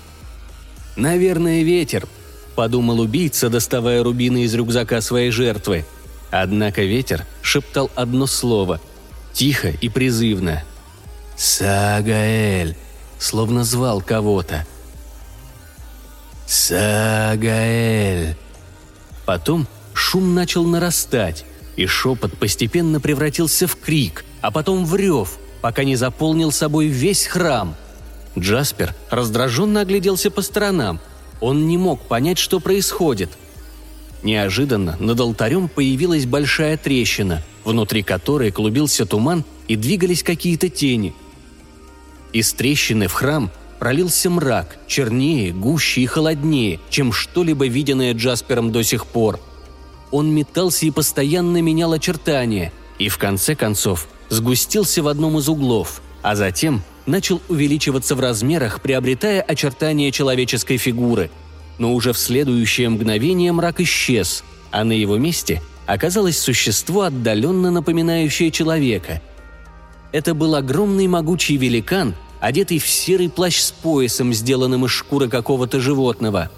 «Наверное, 0.96 1.62
ветер»,— 1.62 2.08
подумал 2.56 3.00
убийца, 3.00 3.50
доставая 3.50 4.04
рубины 4.04 4.44
из 4.44 4.56
рюкзака 4.56 5.02
своей 5.02 5.30
жертвы. 5.30 5.86
Однако 6.32 6.82
ветер 6.82 7.28
шептал 7.44 7.92
одно 7.94 8.26
слово, 8.26 8.82
тихо 9.38 9.70
и 9.70 9.88
призывно. 9.88 10.64
«Сагаэль», 11.36 12.76
словно 13.20 13.64
звал 13.64 14.02
кого-то. 14.02 14.66
«Сагаэль!» 16.48 18.36
Потом 19.28 19.68
шум 19.94 20.34
начал 20.34 20.64
нарастать, 20.64 21.46
и 21.76 21.86
шепот 21.86 22.36
постепенно 22.40 23.00
превратился 23.00 23.68
в 23.68 23.76
крик, 23.76 24.26
а 24.42 24.50
потом 24.50 24.86
в 24.86 24.96
рев, 24.96 25.38
пока 25.62 25.84
не 25.84 25.96
заполнил 25.96 26.52
собой 26.52 26.88
весь 26.88 27.28
храм. 27.28 27.76
Джаспер 28.40 28.96
раздраженно 29.12 29.82
огляделся 29.82 30.32
по 30.32 30.42
сторонам. 30.42 31.00
Он 31.42 31.68
не 31.68 31.78
мог 31.78 32.02
понять, 32.02 32.40
что 32.40 32.60
происходит. 32.60 33.30
Неожиданно 34.24 34.98
над 35.00 35.20
алтарем 35.20 35.68
появилась 35.68 36.26
большая 36.26 36.78
трещина, 36.78 37.44
внутри 37.64 38.04
которой 38.04 38.52
клубился 38.52 39.06
туман 39.06 39.44
и 39.68 39.76
двигались 39.76 40.24
какие-то 40.24 40.70
тени. 40.70 41.14
Из 42.34 42.52
трещины 42.54 43.08
в 43.08 43.14
храм 43.14 43.52
пролился 43.80 44.30
мрак, 44.30 44.78
чернее, 44.88 45.54
гуще 45.54 46.02
и 46.02 46.06
холоднее, 46.06 46.80
чем 46.90 47.12
что-либо 47.12 47.68
виденное 47.68 48.14
Джаспером 48.14 48.72
до 48.72 48.84
сих 48.84 49.06
пор. 49.06 49.40
Он 50.12 50.34
метался 50.34 50.86
и 50.86 50.92
постоянно 50.92 51.62
менял 51.62 51.94
очертания, 51.94 52.72
и 52.98 53.10
в 53.10 53.18
конце 53.18 53.56
концов 53.56 54.08
сгустился 54.30 55.04
в 55.04 55.08
одном 55.08 55.38
из 55.38 55.48
углов, 55.48 56.02
а 56.22 56.36
затем 56.36 56.82
начал 57.06 57.42
увеличиваться 57.50 58.16
в 58.16 58.20
размерах, 58.20 58.82
приобретая 58.82 59.42
очертания 59.42 60.12
человеческой 60.12 60.78
фигуры. 60.78 61.30
Но 61.78 61.94
уже 61.94 62.14
в 62.14 62.18
следующее 62.18 62.90
мгновение 62.90 63.52
мрак 63.52 63.82
исчез, 63.82 64.44
а 64.72 64.84
на 64.84 64.94
его 64.94 65.18
месте 65.18 65.62
оказалось 65.86 66.40
существо, 66.40 67.04
отдаленно 67.04 67.72
напоминающее 67.72 68.52
человека. 68.52 69.22
Это 70.12 70.34
был 70.34 70.56
огромный 70.56 71.08
могучий 71.08 71.58
великан– 71.58 72.16
одетый 72.40 72.80
в 72.80 72.88
серый 72.88 73.30
плащ 73.30 73.60
с 73.60 73.72
поясом, 73.72 74.34
сделанным 74.34 74.86
из 74.86 74.92
шкуры 74.92 75.30
какого-то 75.30 75.80
животного. 75.80 76.52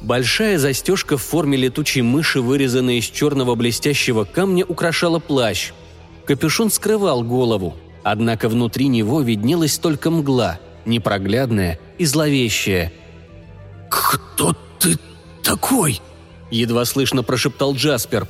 Большая 0.00 0.58
застежка 0.58 1.18
в 1.18 1.22
форме 1.22 1.58
летучей 1.58 2.02
мыши, 2.02 2.40
вырезанная 2.40 2.94
из 2.94 3.04
черного 3.04 3.54
блестящего 3.54 4.24
камня, 4.24 4.64
украшала 4.64 5.18
плащ. 5.18 5.72
Капюшон 6.24 6.70
скрывал 6.70 7.22
голову, 7.22 7.76
однако 8.02 8.48
внутри 8.48 8.88
него 8.88 9.20
виднелась 9.20 9.78
только 9.78 10.10
мгла, 10.10 10.58
непроглядная 10.86 11.78
и 11.98 12.06
зловещая. 12.06 12.92
«Кто 13.90 14.56
ты 14.78 14.98
такой?»– 15.42 16.00
едва 16.50 16.86
слышно 16.86 17.22
прошептал 17.22 17.74
Джаспер. 17.74 18.26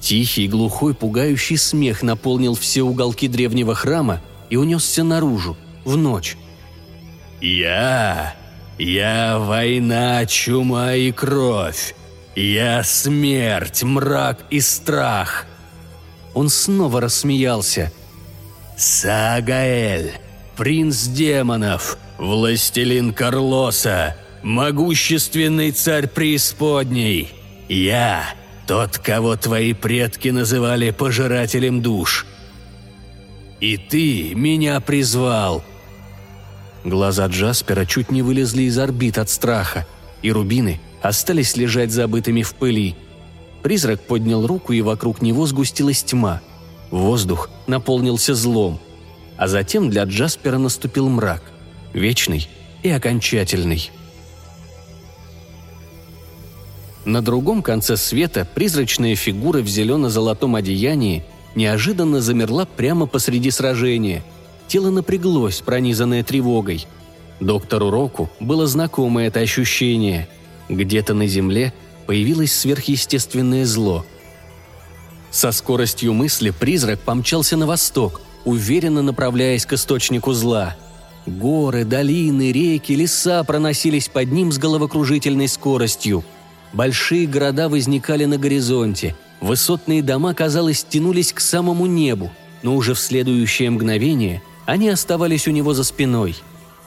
Тихий, 0.00 0.48
глухой, 0.48 0.94
пугающий 0.94 1.56
смех 1.56 2.02
наполнил 2.02 2.54
все 2.54 2.82
уголки 2.82 3.26
древнего 3.28 3.74
храма 3.74 4.20
и 4.50 4.56
унесся 4.56 5.02
наружу– 5.02 5.56
в 5.88 5.96
ночь. 5.96 6.36
«Я... 7.40 8.34
я 8.78 9.38
война, 9.38 10.26
чума 10.26 10.94
и 10.94 11.10
кровь. 11.12 11.94
Я 12.36 12.84
смерть, 12.84 13.82
мрак 13.82 14.44
и 14.50 14.60
страх». 14.60 15.46
Он 16.34 16.48
снова 16.48 17.00
рассмеялся. 17.00 17.90
«Сагаэль, 18.76 20.12
принц 20.56 21.06
демонов, 21.06 21.98
властелин 22.18 23.12
Карлоса, 23.12 24.16
могущественный 24.48 25.70
царь 25.72 26.08
преисподней. 26.08 27.28
Я 27.68 28.24
тот, 28.66 28.98
кого 28.98 29.36
твои 29.36 29.74
предки 29.74 30.28
называли 30.28 30.90
пожирателем 30.90 31.82
душ. 31.82 32.26
И 33.60 33.76
ты 33.76 34.34
меня 34.34 34.80
призвал, 34.80 35.62
Глаза 36.84 37.26
Джаспера 37.26 37.84
чуть 37.84 38.10
не 38.10 38.22
вылезли 38.22 38.62
из 38.62 38.78
орбит 38.78 39.18
от 39.18 39.28
страха, 39.28 39.86
и 40.22 40.32
рубины 40.32 40.80
остались 41.02 41.56
лежать 41.56 41.90
забытыми 41.90 42.42
в 42.42 42.54
пыли. 42.54 42.94
Призрак 43.62 44.00
поднял 44.00 44.46
руку, 44.46 44.72
и 44.72 44.80
вокруг 44.80 45.20
него 45.20 45.46
сгустилась 45.46 46.02
тьма. 46.02 46.40
Воздух 46.90 47.50
наполнился 47.66 48.34
злом. 48.34 48.80
А 49.36 49.48
затем 49.48 49.90
для 49.90 50.04
Джаспера 50.04 50.58
наступил 50.58 51.08
мрак. 51.08 51.42
Вечный 51.92 52.48
и 52.82 52.90
окончательный. 52.90 53.90
На 57.08 57.22
другом 57.22 57.62
конце 57.62 57.96
света 57.96 58.46
призрачная 58.54 59.16
фигура 59.16 59.60
в 59.60 59.68
зелено-золотом 59.68 60.54
одеянии 60.54 61.24
неожиданно 61.54 62.20
замерла 62.20 62.66
прямо 62.66 63.06
посреди 63.06 63.50
сражения– 63.50 64.22
Тело 64.68 64.90
напряглось, 64.90 65.62
пронизанное 65.62 66.22
тревогой. 66.22 66.86
Доктору 67.40 67.90
Року 67.90 68.30
было 68.38 68.66
знакомо 68.66 69.22
это 69.22 69.40
ощущение. 69.40 70.28
Где-то 70.68 71.14
на 71.14 71.26
земле 71.26 71.72
появилось 72.06 72.52
сверхъестественное 72.52 73.64
зло. 73.64 74.04
Со 75.30 75.52
скоростью 75.52 76.12
мысли 76.12 76.50
призрак 76.50 77.00
помчался 77.00 77.56
на 77.56 77.66
восток, 77.66 78.20
уверенно 78.44 79.02
направляясь 79.02 79.64
к 79.64 79.72
источнику 79.72 80.34
зла. 80.34 80.76
Горы, 81.24 81.84
долины, 81.84 82.52
реки, 82.52 82.92
леса 82.92 83.42
проносились 83.44 84.08
под 84.08 84.30
ним 84.30 84.52
с 84.52 84.58
головокружительной 84.58 85.48
скоростью. 85.48 86.24
Большие 86.72 87.26
города 87.26 87.68
возникали 87.68 88.24
на 88.24 88.36
горизонте, 88.36 89.16
высотные 89.40 90.02
дома, 90.02 90.34
казалось, 90.34 90.84
тянулись 90.84 91.32
к 91.32 91.40
самому 91.40 91.86
небу, 91.86 92.30
но 92.62 92.76
уже 92.76 92.94
в 92.94 93.00
следующее 93.00 93.70
мгновение 93.70 94.42
они 94.66 94.88
оставались 94.88 95.48
у 95.48 95.50
него 95.50 95.72
за 95.72 95.84
спиной. 95.84 96.36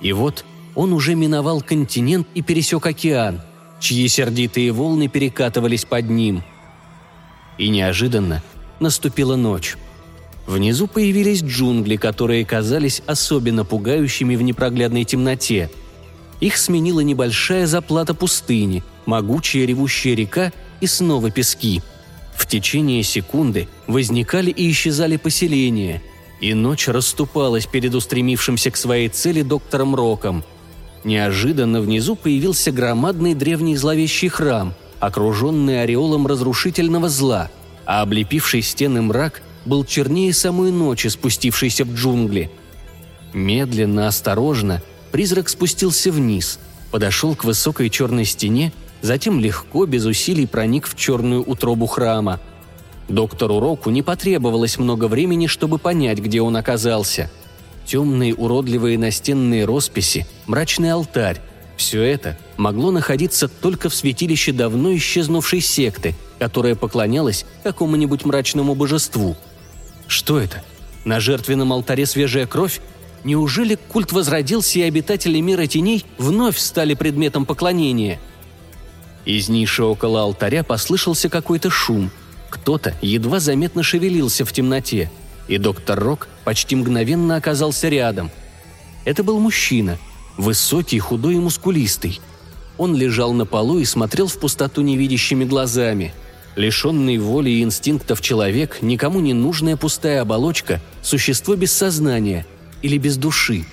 И 0.02 0.14
вот 0.14 0.46
он 0.76 0.94
уже 0.94 1.16
миновал 1.16 1.62
континент 1.62 2.28
и 2.36 2.42
пересек 2.42 2.86
океан, 2.86 3.42
чьи 3.80 4.08
сердитые 4.08 4.72
волны 4.72 5.08
перекатывались 5.08 5.86
под 5.86 6.10
ним. 6.10 6.44
И 7.58 7.70
неожиданно 7.70 8.44
наступила 8.80 9.36
ночь. 9.36 9.78
Внизу 10.48 10.88
появились 10.88 11.42
джунгли, 11.42 11.96
которые 11.96 12.46
казались 12.46 13.02
особенно 13.06 13.64
пугающими 13.64 14.36
в 14.36 14.42
непроглядной 14.42 15.04
темноте. 15.04 15.70
Их 16.40 16.58
сменила 16.58 17.02
небольшая 17.02 17.68
заплата 17.68 18.14
пустыни, 18.14 18.84
могучая 19.06 19.66
ревущая 19.66 20.16
река 20.16 20.52
и 20.80 20.88
снова 20.88 21.32
пески. 21.32 21.82
В 22.36 22.48
течение 22.48 23.04
секунды 23.04 23.68
возникали 23.88 24.52
и 24.52 24.70
исчезали 24.72 25.18
поселения– 25.18 26.02
и 26.42 26.56
ночь 26.56 26.88
расступалась 26.88 27.68
перед 27.68 27.94
устремившимся 27.94 28.72
к 28.72 28.76
своей 28.76 29.08
цели 29.08 29.44
доктором 29.44 29.96
Роком. 29.96 30.44
Неожиданно 31.04 31.82
внизу 31.82 32.16
появился 32.16 32.72
громадный 32.72 33.36
древний 33.36 33.78
зловещий 33.78 34.28
храм, 34.28 34.74
окруженный 35.00 35.84
ореолом 35.84 36.28
разрушительного 36.28 37.10
зла, 37.10 37.50
а 37.86 38.02
облепивший 38.02 38.64
стены 38.64 39.02
мрак 39.02 39.42
был 39.66 39.86
чернее 39.86 40.34
самой 40.34 40.72
ночи, 40.72 41.08
спустившейся 41.08 41.86
в 41.86 41.94
джунгли. 41.94 42.52
Медленно, 43.34 44.08
осторожно, 44.08 44.82
призрак 45.12 45.48
спустился 45.48 46.12
вниз, 46.12 46.60
подошел 46.90 47.36
к 47.36 47.44
высокой 47.44 47.90
черной 47.90 48.26
стене, 48.26 48.74
затем 49.02 49.40
легко, 49.40 49.86
без 49.86 50.06
усилий 50.06 50.46
проник 50.46 50.88
в 50.88 50.96
черную 50.96 51.44
утробу 51.44 51.88
храма– 51.88 52.40
Доктору 53.12 53.60
Року 53.60 53.90
не 53.90 54.02
потребовалось 54.02 54.78
много 54.78 55.06
времени, 55.06 55.48
чтобы 55.48 55.78
понять, 55.78 56.20
где 56.20 56.42
он 56.42 56.56
оказался. 56.56 57.30
Темные 57.86 58.34
уродливые 58.34 58.98
настенные 58.98 59.66
росписи, 59.66 60.26
мрачный 60.48 60.92
алтарь– 60.92 61.42
Все 61.78 62.04
это 62.04 62.38
могло 62.58 62.92
находиться 62.92 63.48
только 63.48 63.90
в 63.90 63.96
святилище 63.96 64.52
давно 64.52 64.96
исчезнувшей 64.96 65.62
секты, 65.62 66.16
которая 66.38 66.76
поклонялась 66.76 67.46
какому-нибудь 67.64 68.24
мрачному 68.24 68.76
божеству. 68.76 69.36
Что 70.06 70.40
это? 70.40 70.64
На 71.04 71.20
жертвенном 71.20 71.74
алтаре 71.74 72.06
свежая 72.06 72.46
кровь? 72.46 72.80
Неужели 73.24 73.80
культ 73.92 74.12
возродился 74.12 74.78
и 74.78 74.84
обитатели 74.84 75.40
мира 75.40 75.66
теней 75.66 76.06
вновь 76.20 76.60
стали 76.60 76.94
предметом 76.94 77.48
поклонения? 77.48 78.20
Из 79.26 79.50
ниши 79.50 79.84
около 79.84 80.22
алтаря 80.22 80.64
послышался 80.64 81.30
какой-то 81.30 81.70
шум. 81.70 82.12
Кто-то 82.50 82.96
едва 83.02 83.40
заметно 83.40 83.84
шевелился 83.84 84.46
в 84.46 84.52
темноте, 84.52 85.12
и 85.48 85.58
доктор 85.58 86.00
Рок 86.00 86.28
почти 86.44 86.76
мгновенно 86.76 87.36
оказался 87.36 87.88
рядом. 87.90 88.32
Это 89.06 89.24
был 89.24 89.40
мужчина, 89.40 89.98
высокий, 90.38 91.00
худой 91.00 91.36
и 91.36 91.40
мускулистый. 91.40 92.20
Он 92.78 92.96
лежал 92.96 93.34
на 93.34 93.46
полу 93.46 93.80
и 93.80 93.86
смотрел 93.86 94.28
в 94.28 94.38
пустоту 94.38 94.82
невидящими 94.82 95.46
глазами. 95.46 96.14
Лишенный 96.56 97.18
воли 97.18 97.50
и 97.50 97.64
инстинктов 97.64 98.22
человек, 98.22 98.80
никому 98.82 99.20
не 99.20 99.34
нужная 99.34 99.78
пустая 99.78 100.22
оболочка, 100.22 100.82
существо 101.02 101.56
без 101.56 101.72
сознания– 101.72 102.46
или 102.82 102.98
без 102.98 103.18
души. 103.18 103.66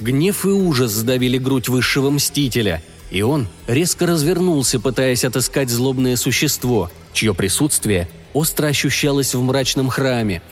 Гнев 0.00 0.44
и 0.44 0.48
ужас 0.48 0.92
сдавили 0.92 1.38
грудь 1.38 1.68
высшего 1.68 2.10
мстителя, 2.10 2.82
и 3.10 3.22
он 3.22 3.48
резко 3.66 4.06
развернулся, 4.06 4.80
пытаясь 4.80 5.24
отыскать 5.24 5.70
злобное 5.70 6.16
существо, 6.16 6.90
чье 7.12 7.34
присутствие 7.34 8.08
остро 8.32 8.66
ощущалось 8.66 9.34
в 9.34 9.42
мрачном 9.42 9.88
храме. 9.88 10.42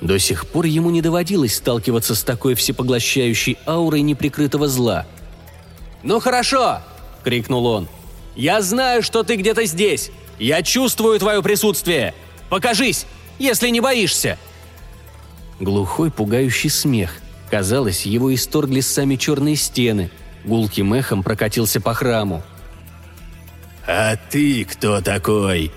До 0.00 0.18
сих 0.18 0.46
пор 0.46 0.66
ему 0.66 0.90
не 0.90 1.02
доводилось 1.02 1.56
сталкиваться 1.56 2.14
с 2.14 2.22
такой 2.22 2.54
всепоглощающей 2.54 3.58
аурой 3.66 4.02
неприкрытого 4.02 4.68
зла. 4.68 5.06
«Ну 6.02 6.20
хорошо!»– 6.20 6.80
крикнул 7.24 7.66
он. 7.66 7.88
«Я 8.36 8.60
знаю, 8.62 9.02
что 9.02 9.22
ты 9.22 9.36
где-то 9.36 9.64
здесь! 9.64 10.10
Я 10.38 10.62
чувствую 10.62 11.18
твое 11.18 11.42
присутствие! 11.42 12.14
Покажись, 12.50 13.06
если 13.38 13.70
не 13.70 13.80
боишься!» 13.80 14.38
Глухой, 15.58 16.10
пугающий 16.10 16.68
смех. 16.68 17.16
Казалось, 17.50 18.04
его 18.04 18.34
исторгли 18.34 18.80
сами 18.80 19.16
черные 19.16 19.56
стены. 19.56 20.10
Гулким 20.46 20.94
эхом 20.94 21.24
прокатился 21.24 21.80
по 21.80 21.92
храму. 21.92 22.42
«А 23.86 24.16
ты 24.16 24.64
кто 24.64 25.00
такой?» 25.00 25.72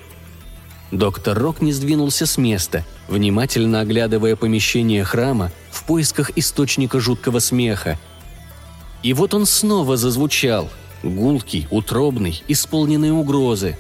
Доктор 0.92 1.38
Рок 1.38 1.62
не 1.62 1.74
сдвинулся 1.74 2.26
с 2.26 2.38
места, 2.38 2.86
внимательно 3.08 3.82
оглядывая 3.82 4.36
помещение 4.36 5.04
храма 5.04 5.52
в 5.72 5.84
поисках 5.84 6.32
источника 6.36 7.00
жуткого 7.00 7.40
смеха. 7.40 8.00
И 9.04 9.14
вот 9.14 9.34
он 9.34 9.46
снова 9.46 9.98
зазвучал, 9.98 10.70
гулкий, 11.04 11.68
утробный, 11.70 12.44
исполненный 12.48 13.12
угрозы. 13.12 13.78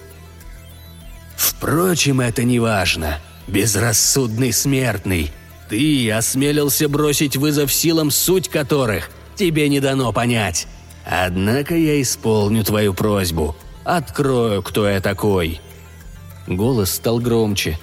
«Впрочем, 1.35 2.21
это 2.21 2.43
не 2.43 2.59
важно. 2.59 3.19
Безрассудный 3.47 4.53
смертный. 4.53 5.31
Ты 5.69 6.11
осмелился 6.11 6.89
бросить 6.89 7.37
вызов 7.37 7.71
силам, 7.73 8.11
суть 8.11 8.49
которых 8.49 9.09
тебе 9.35 9.69
не 9.69 9.79
дано 9.79 10.11
понять. 10.13 10.67
Однако 11.05 11.75
я 11.75 12.01
исполню 12.01 12.63
твою 12.63 12.93
просьбу. 12.93 13.55
Открою, 13.83 14.61
кто 14.63 14.87
я 14.87 15.01
такой». 15.01 15.61
Голос 16.47 16.91
стал 16.91 17.19
громче. 17.19 17.79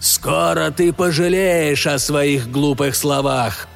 «Скоро 0.00 0.70
ты 0.70 0.92
пожалеешь 0.92 1.86
о 1.86 1.98
своих 1.98 2.50
глупых 2.50 2.94
словах!» 2.94 3.68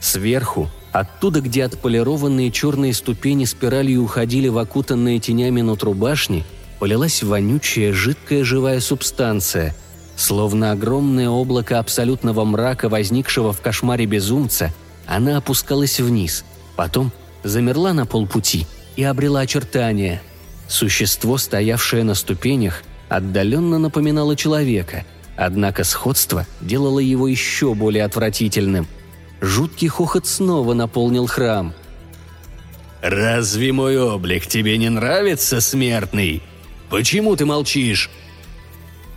Сверху, 0.00 0.68
оттуда, 0.92 1.40
где 1.40 1.64
отполированные 1.64 2.50
черные 2.50 2.94
ступени 2.94 3.44
спиралью 3.44 4.02
уходили 4.02 4.48
в 4.48 4.58
окутанные 4.58 5.20
тенями 5.20 5.60
нутро 5.60 5.94
башни, 5.94 6.44
полилась 6.78 7.22
вонючая, 7.22 7.92
жидкая 7.92 8.44
живая 8.44 8.80
субстанция– 8.80 9.74
Словно 10.16 10.72
огромное 10.72 11.28
облако 11.28 11.78
абсолютного 11.78 12.44
мрака, 12.44 12.88
возникшего 12.88 13.52
в 13.52 13.60
кошмаре 13.60 14.06
безумца, 14.06 14.72
она 15.06 15.38
опускалась 15.38 16.00
вниз, 16.00 16.44
потом 16.82 17.12
замерла 17.44 17.92
на 17.92 18.06
полпути 18.06 18.66
и 18.96 19.04
обрела 19.04 19.38
очертания. 19.42 20.20
Существо, 20.66 21.38
стоявшее 21.38 22.02
на 22.02 22.16
ступенях, 22.16 22.82
отдаленно 23.08 23.78
напоминало 23.78 24.34
человека, 24.34 25.04
однако 25.36 25.84
сходство 25.84 26.44
делало 26.60 26.98
его 26.98 27.28
еще 27.28 27.74
более 27.74 28.04
отвратительным. 28.04 28.88
Жуткий 29.40 29.86
хохот 29.86 30.26
снова 30.26 30.74
наполнил 30.74 31.28
храм. 31.28 31.72
«Разве 33.00 33.72
мой 33.72 33.96
облик 33.96 34.48
тебе 34.48 34.76
не 34.76 34.88
нравится, 34.88 35.60
смертный? 35.60 36.42
Почему 36.90 37.36
ты 37.36 37.46
молчишь?» 37.46 38.10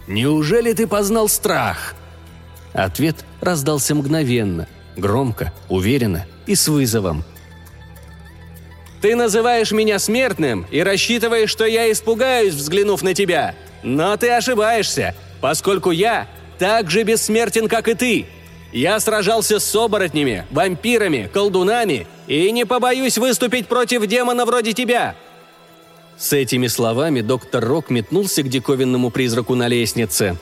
Неужели 0.05 0.73
ты 0.73 0.85
познал 0.85 1.27
страх?» 1.27 1.95
Ответ 2.73 3.25
раздался 3.41 3.95
мгновенно, 3.95 4.67
громко, 4.95 5.51
уверенно 5.67 6.27
и 6.45 6.53
с 6.53 6.67
вызовом. 6.67 7.25
«Ты 9.01 9.15
называешь 9.15 9.71
меня 9.71 9.99
смертным 9.99 10.65
и 10.71 10.81
рассчитываешь, 10.81 11.49
что 11.49 11.65
я 11.65 11.91
испугаюсь, 11.91 12.53
взглянув 12.53 13.03
на 13.03 13.13
тебя. 13.13 13.55
Но 13.83 14.17
ты 14.17 14.31
ошибаешься, 14.31 15.15
поскольку 15.41 15.91
я 15.91 16.27
так 16.57 16.89
же 16.89 17.03
бессмертен, 17.03 17.67
как 17.67 17.87
и 17.87 17.93
ты. 17.93 18.25
Я 18.71 18.99
сражался 18.99 19.59
с 19.59 19.75
оборотнями, 19.75 20.45
вампирами, 20.51 21.29
колдунами 21.31 22.07
и 22.27 22.51
не 22.51 22.65
побоюсь 22.65 23.17
выступить 23.17 23.67
против 23.67 24.05
демона 24.07 24.45
вроде 24.45 24.73
тебя. 24.73 25.15
С 26.17 26.33
этими 26.33 26.67
словами 26.67 27.21
доктор 27.21 27.63
Рок 27.63 27.89
метнулся 27.89 28.41
к 28.41 28.49
диковинному 28.49 29.11
призраку 29.11 29.55
на 29.55 29.67
лестнице. 29.67 30.37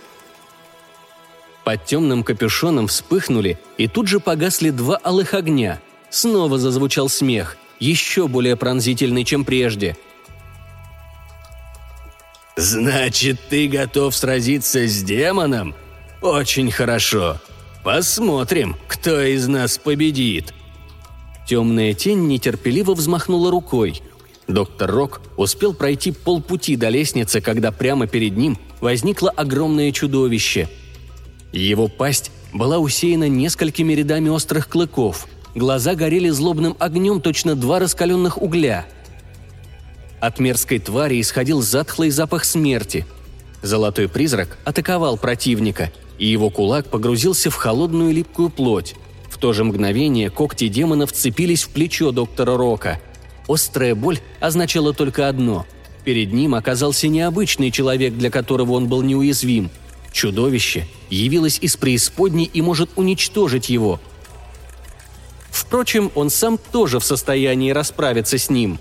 Под 1.63 1.86
темным 1.86 2.24
капюшоном 2.24 2.88
вспыхнули, 2.88 3.60
и 3.78 3.88
тут 3.88 4.08
же 4.08 4.20
погасли 4.20 4.70
два 4.70 4.98
алых 4.98 5.34
огня. 5.34 5.80
Снова 6.10 6.60
зазвучал 6.60 7.10
смех, 7.10 7.58
еще 7.84 8.28
более 8.28 8.56
пронзительный, 8.56 9.24
чем 9.24 9.46
прежде. 9.46 9.98
«Значит, 12.56 13.39
ты 13.50 13.67
готов 13.67 14.15
сразиться 14.15 14.88
с 14.88 15.04
демоном? 15.04 15.74
Очень 16.22 16.72
хорошо. 16.72 17.41
Посмотрим, 17.84 18.76
кто 18.88 19.22
из 19.22 19.48
нас 19.48 19.78
победит». 19.78 20.54
Темная 21.48 21.93
тень 21.93 22.28
нетерпеливо 22.28 22.93
взмахнула 22.93 23.52
рукой– 23.52 24.02
Доктор 24.48 24.91
Рок 24.91 25.22
успел 25.38 25.74
пройти 25.74 26.12
полпути 26.12 26.76
до 26.76 26.89
лестницы, 26.89 27.41
когда 27.41 27.72
прямо 27.72 28.08
перед 28.08 28.36
ним 28.36 28.58
возникло 28.82 29.30
огромное 29.30 29.91
чудовище. 29.91 30.69
Его 31.52 31.88
пасть 31.88 32.32
была 32.52 32.78
усеяна 32.78 33.30
несколькими 33.30 33.93
рядами 33.93 34.30
острых 34.30 34.67
клыков, 34.67 35.28
глаза 35.56 35.96
горели 35.96 36.30
злобным 36.30 36.76
огнем 36.80 37.22
точно 37.22 37.56
два 37.56 37.80
раскаленных 37.80 38.42
угля. 38.42 38.86
От 40.20 40.39
мерзкой 40.39 40.80
твари 40.80 41.20
исходил 41.20 41.62
затхлый 41.62 42.10
запах 42.10 42.46
смерти. 42.46 43.06
Золотой 43.62 44.08
призрак 44.08 44.58
атаковал 44.63 45.18
противника, 45.18 45.92
и 46.18 46.28
его 46.28 46.50
кулак 46.50 46.88
погрузился 46.88 47.50
в 47.50 47.56
холодную 47.56 48.13
липкую 48.13 48.50
плоть. 48.50 48.96
В 49.30 49.38
то 49.38 49.54
же 49.54 49.63
мгновение 49.63 50.30
когти 50.30 50.68
демона 50.68 51.06
вцепились 51.06 51.63
в 51.63 51.70
плечо 51.70 52.12
доктора 52.12 52.58
Рока– 52.58 53.00
Острая 53.48 53.94
боль 53.94 54.20
означала 54.39 54.94
только 54.94 55.28
одно– 55.28 55.66
перед 56.06 56.34
ним 56.34 56.54
оказался 56.54 57.08
необычный 57.08 57.72
человек, 57.72 58.16
для 58.16 58.30
которого 58.30 58.74
он 58.74 58.88
был 58.88 59.02
неуязвим. 59.04 59.70
Чудовище 60.12 60.86
явилось 61.10 61.60
из 61.62 61.78
преисподней 61.78 62.50
и 62.54 62.62
может 62.62 62.89
уничтожить 62.98 63.70
его. 63.70 64.02
Впрочем, 65.54 66.12
он 66.16 66.32
сам 66.32 66.58
тоже 66.58 67.00
в 67.00 67.06
состоянии 67.06 67.70
расправиться 67.70 68.39
с 68.39 68.50
ним. 68.50 68.80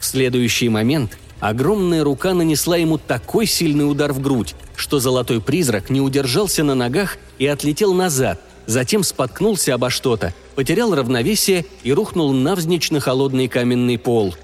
В 0.00 0.04
следующий 0.06 0.70
момент 0.70 1.18
огромная 1.40 2.02
рука 2.02 2.32
нанесла 2.32 2.78
ему 2.78 2.96
такой 2.96 3.44
сильный 3.44 3.88
удар 3.88 4.14
в 4.14 4.20
грудь, 4.22 4.54
что 4.76 4.98
золотой 4.98 5.42
призрак 5.42 5.90
не 5.90 6.00
удержался 6.00 6.64
на 6.64 6.74
ногах 6.74 7.18
и 7.38 7.46
отлетел 7.46 7.92
назад, 7.92 8.40
затем 8.64 9.02
споткнулся 9.04 9.74
обо 9.74 9.90
что-то, 9.90 10.32
потерял 10.54 10.94
равновесие 10.94 11.66
и 11.82 11.92
рухнул 11.92 12.32
навзничь 12.32 12.90
на 12.90 13.00
холодный 13.00 13.46
каменный 13.46 13.98
пол. 13.98 14.34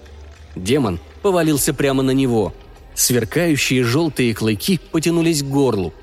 Демон 0.54 1.00
повалился 1.22 1.72
прямо 1.72 2.02
на 2.02 2.10
него. 2.10 2.52
Сверкающие 2.94 3.82
желтые 3.82 4.34
клыки 4.34 4.78
потянулись 4.92 5.42
к 5.42 5.46
горлу. 5.46 5.94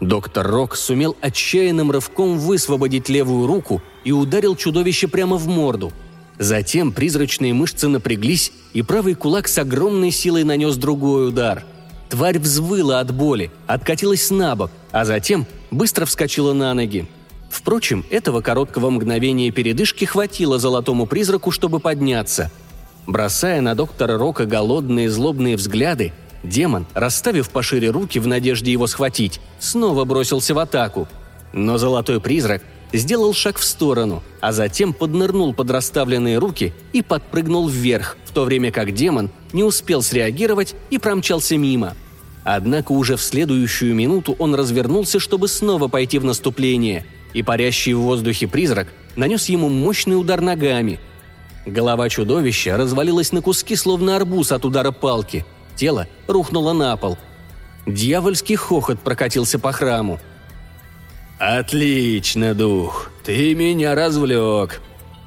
Доктор 0.00 0.46
Рок 0.46 0.76
сумел 0.76 1.16
отчаянным 1.20 1.90
рывком 1.90 2.38
высвободить 2.38 3.08
левую 3.08 3.46
руку 3.46 3.82
и 4.04 4.12
ударил 4.12 4.54
чудовище 4.54 5.08
прямо 5.08 5.36
в 5.36 5.48
морду. 5.48 5.92
Затем 6.38 6.92
призрачные 6.92 7.52
мышцы 7.52 7.88
напряглись, 7.88 8.52
и 8.72 8.82
правый 8.82 9.14
кулак 9.14 9.48
с 9.48 9.58
огромной 9.58 10.12
силой 10.12 10.44
нанес 10.44 10.76
другой 10.76 11.28
удар. 11.28 11.64
Тварь 12.10 12.38
взвыла 12.38 13.00
от 13.00 13.12
боли, 13.12 13.50
откатилась 13.66 14.30
на 14.30 14.54
бок, 14.54 14.70
а 14.92 15.04
затем 15.04 15.46
быстро 15.72 16.06
вскочила 16.06 16.52
на 16.52 16.72
ноги. 16.74 17.08
Впрочем, 17.50 18.04
этого 18.10 18.40
короткого 18.40 18.90
мгновения 18.90 19.50
передышки 19.50 20.04
хватило 20.04 20.58
золотому 20.58 21.06
призраку, 21.06 21.50
чтобы 21.50 21.80
подняться. 21.80 22.52
Бросая 23.06 23.60
на 23.60 23.74
доктора 23.74 24.16
Рока 24.16 24.44
голодные 24.44 25.10
злобные 25.10 25.56
взгляды, 25.56 26.12
демон, 26.42 26.86
расставив 26.94 27.50
пошире 27.50 27.90
руки 27.90 28.18
в 28.18 28.26
надежде 28.26 28.72
его 28.72 28.86
схватить, 28.86 29.40
снова 29.58 30.04
бросился 30.04 30.54
в 30.54 30.58
атаку. 30.58 31.08
Но 31.52 31.78
золотой 31.78 32.20
призрак 32.20 32.62
сделал 32.92 33.34
шаг 33.34 33.58
в 33.58 33.64
сторону, 33.64 34.22
а 34.40 34.52
затем 34.52 34.92
поднырнул 34.92 35.54
под 35.54 35.70
расставленные 35.70 36.38
руки 36.38 36.72
и 36.92 37.02
подпрыгнул 37.02 37.68
вверх, 37.68 38.16
в 38.24 38.32
то 38.32 38.44
время 38.44 38.70
как 38.70 38.92
демон 38.92 39.30
не 39.52 39.64
успел 39.64 40.02
среагировать 40.02 40.74
и 40.90 40.98
промчался 40.98 41.56
мимо. 41.56 41.94
Однако 42.44 42.92
уже 42.92 43.16
в 43.16 43.22
следующую 43.22 43.94
минуту 43.94 44.34
он 44.38 44.54
развернулся, 44.54 45.18
чтобы 45.18 45.48
снова 45.48 45.88
пойти 45.88 46.18
в 46.18 46.24
наступление– 46.24 47.04
и 47.34 47.42
парящий 47.42 47.92
в 47.92 48.00
воздухе 48.00 48.46
призрак 48.48 48.88
нанес 49.16 49.48
ему 49.48 49.68
мощный 49.68 50.14
удар 50.14 50.40
ногами. 50.40 50.98
Голова 51.66 52.08
чудовища 52.08 52.76
развалилась 52.76 53.32
на 53.32 53.42
куски, 53.42 53.76
словно 53.76 54.16
арбуз 54.16 54.52
от 54.52 54.64
удара 54.64 54.90
палки. 54.90 55.44
Тело 55.78 56.08
рухнуло 56.26 56.72
на 56.72 56.96
пол. 56.96 57.16
Дьявольский 57.86 58.56
хохот 58.56 58.98
прокатился 58.98 59.60
по 59.60 59.70
храму. 59.70 60.18
«Отлично, 61.38 62.52
дух! 62.52 63.12
Ты 63.24 63.54
меня 63.54 63.94
развлек!» 63.94 64.82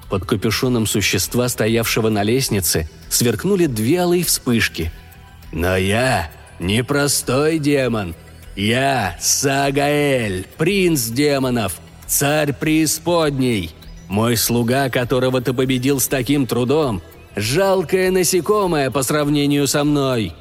Под 0.09 0.25
капюшоном 0.25 0.87
существа, 0.87 1.47
стоявшего 1.47 2.09
на 2.09 2.23
лестнице, 2.23 2.89
сверкнули 3.09 3.65
две 3.67 3.99
алые 3.99 4.25
вспышки. 4.25 4.91
«Но 5.53 5.77
я 5.77 6.29
непростой 6.59 7.57
демон. 7.57 8.13
Я 8.57 9.15
Сагаэль, 9.21 10.47
принц 10.57 11.05
демонов, 11.05 11.79
царь 12.07 12.51
преисподней. 12.51 13.71
Мой 14.09 14.35
слуга, 14.35 14.89
которого 14.89 15.39
ты 15.39 15.53
победил 15.53 16.01
с 16.01 16.09
таким 16.09 16.45
трудом, 16.45 17.01
жалкое 17.35 18.11
насекомое 18.11 18.91
по 18.91 19.03
сравнению 19.03 19.67
со 19.67 19.83
мной». 19.83 20.33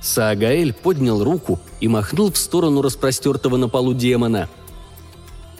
Саагаэль 0.00 0.72
поднял 0.72 1.24
руку 1.24 1.58
и 1.80 1.88
махнул 1.88 2.30
в 2.30 2.36
сторону 2.36 2.82
распростертого 2.82 3.56
на 3.56 3.68
полу 3.68 3.94
демона. 3.94 4.48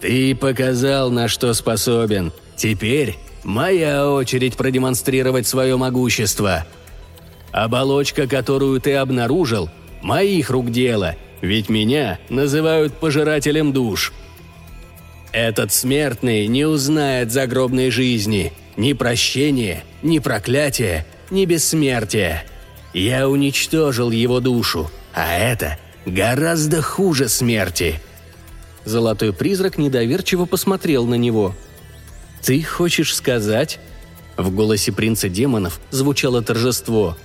«Ты 0.00 0.34
показал, 0.36 1.10
на 1.10 1.26
что 1.26 1.52
способен. 1.54 2.32
Теперь 2.56 3.18
моя 3.44 4.10
очередь 4.10 4.56
продемонстрировать 4.56 5.46
свое 5.46 5.76
могущество. 5.76 6.64
Оболочка, 7.52 8.26
которую 8.26 8.80
ты 8.80 8.94
обнаружил, 8.94 9.70
моих 10.02 10.50
рук 10.50 10.70
дело, 10.70 11.16
ведь 11.40 11.68
меня 11.68 12.18
называют 12.28 12.94
пожирателем 12.94 13.72
душ. 13.72 14.12
Этот 15.32 15.72
смертный 15.72 16.46
не 16.46 16.64
узнает 16.64 17.30
загробной 17.32 17.90
жизни, 17.90 18.52
ни 18.76 18.92
прощения, 18.92 19.84
ни 20.02 20.18
проклятия, 20.18 21.06
ни 21.30 21.44
бессмертия. 21.44 22.44
Я 22.92 23.28
уничтожил 23.28 24.10
его 24.10 24.40
душу, 24.40 24.90
а 25.12 25.36
это 25.36 25.78
гораздо 26.04 26.82
хуже 26.82 27.28
смерти». 27.28 28.00
Золотой 28.84 29.32
призрак 29.32 29.78
недоверчиво 29.78 30.46
посмотрел 30.46 31.06
на 31.06 31.16
него. 31.16 31.54
«Ты 32.42 32.62
хочешь 32.62 33.14
сказать?» 33.14 33.80
В 34.36 34.50
голосе 34.50 34.92
принца 34.92 35.28
демонов 35.28 35.80
звучало 35.90 36.42
торжество. 36.42 37.16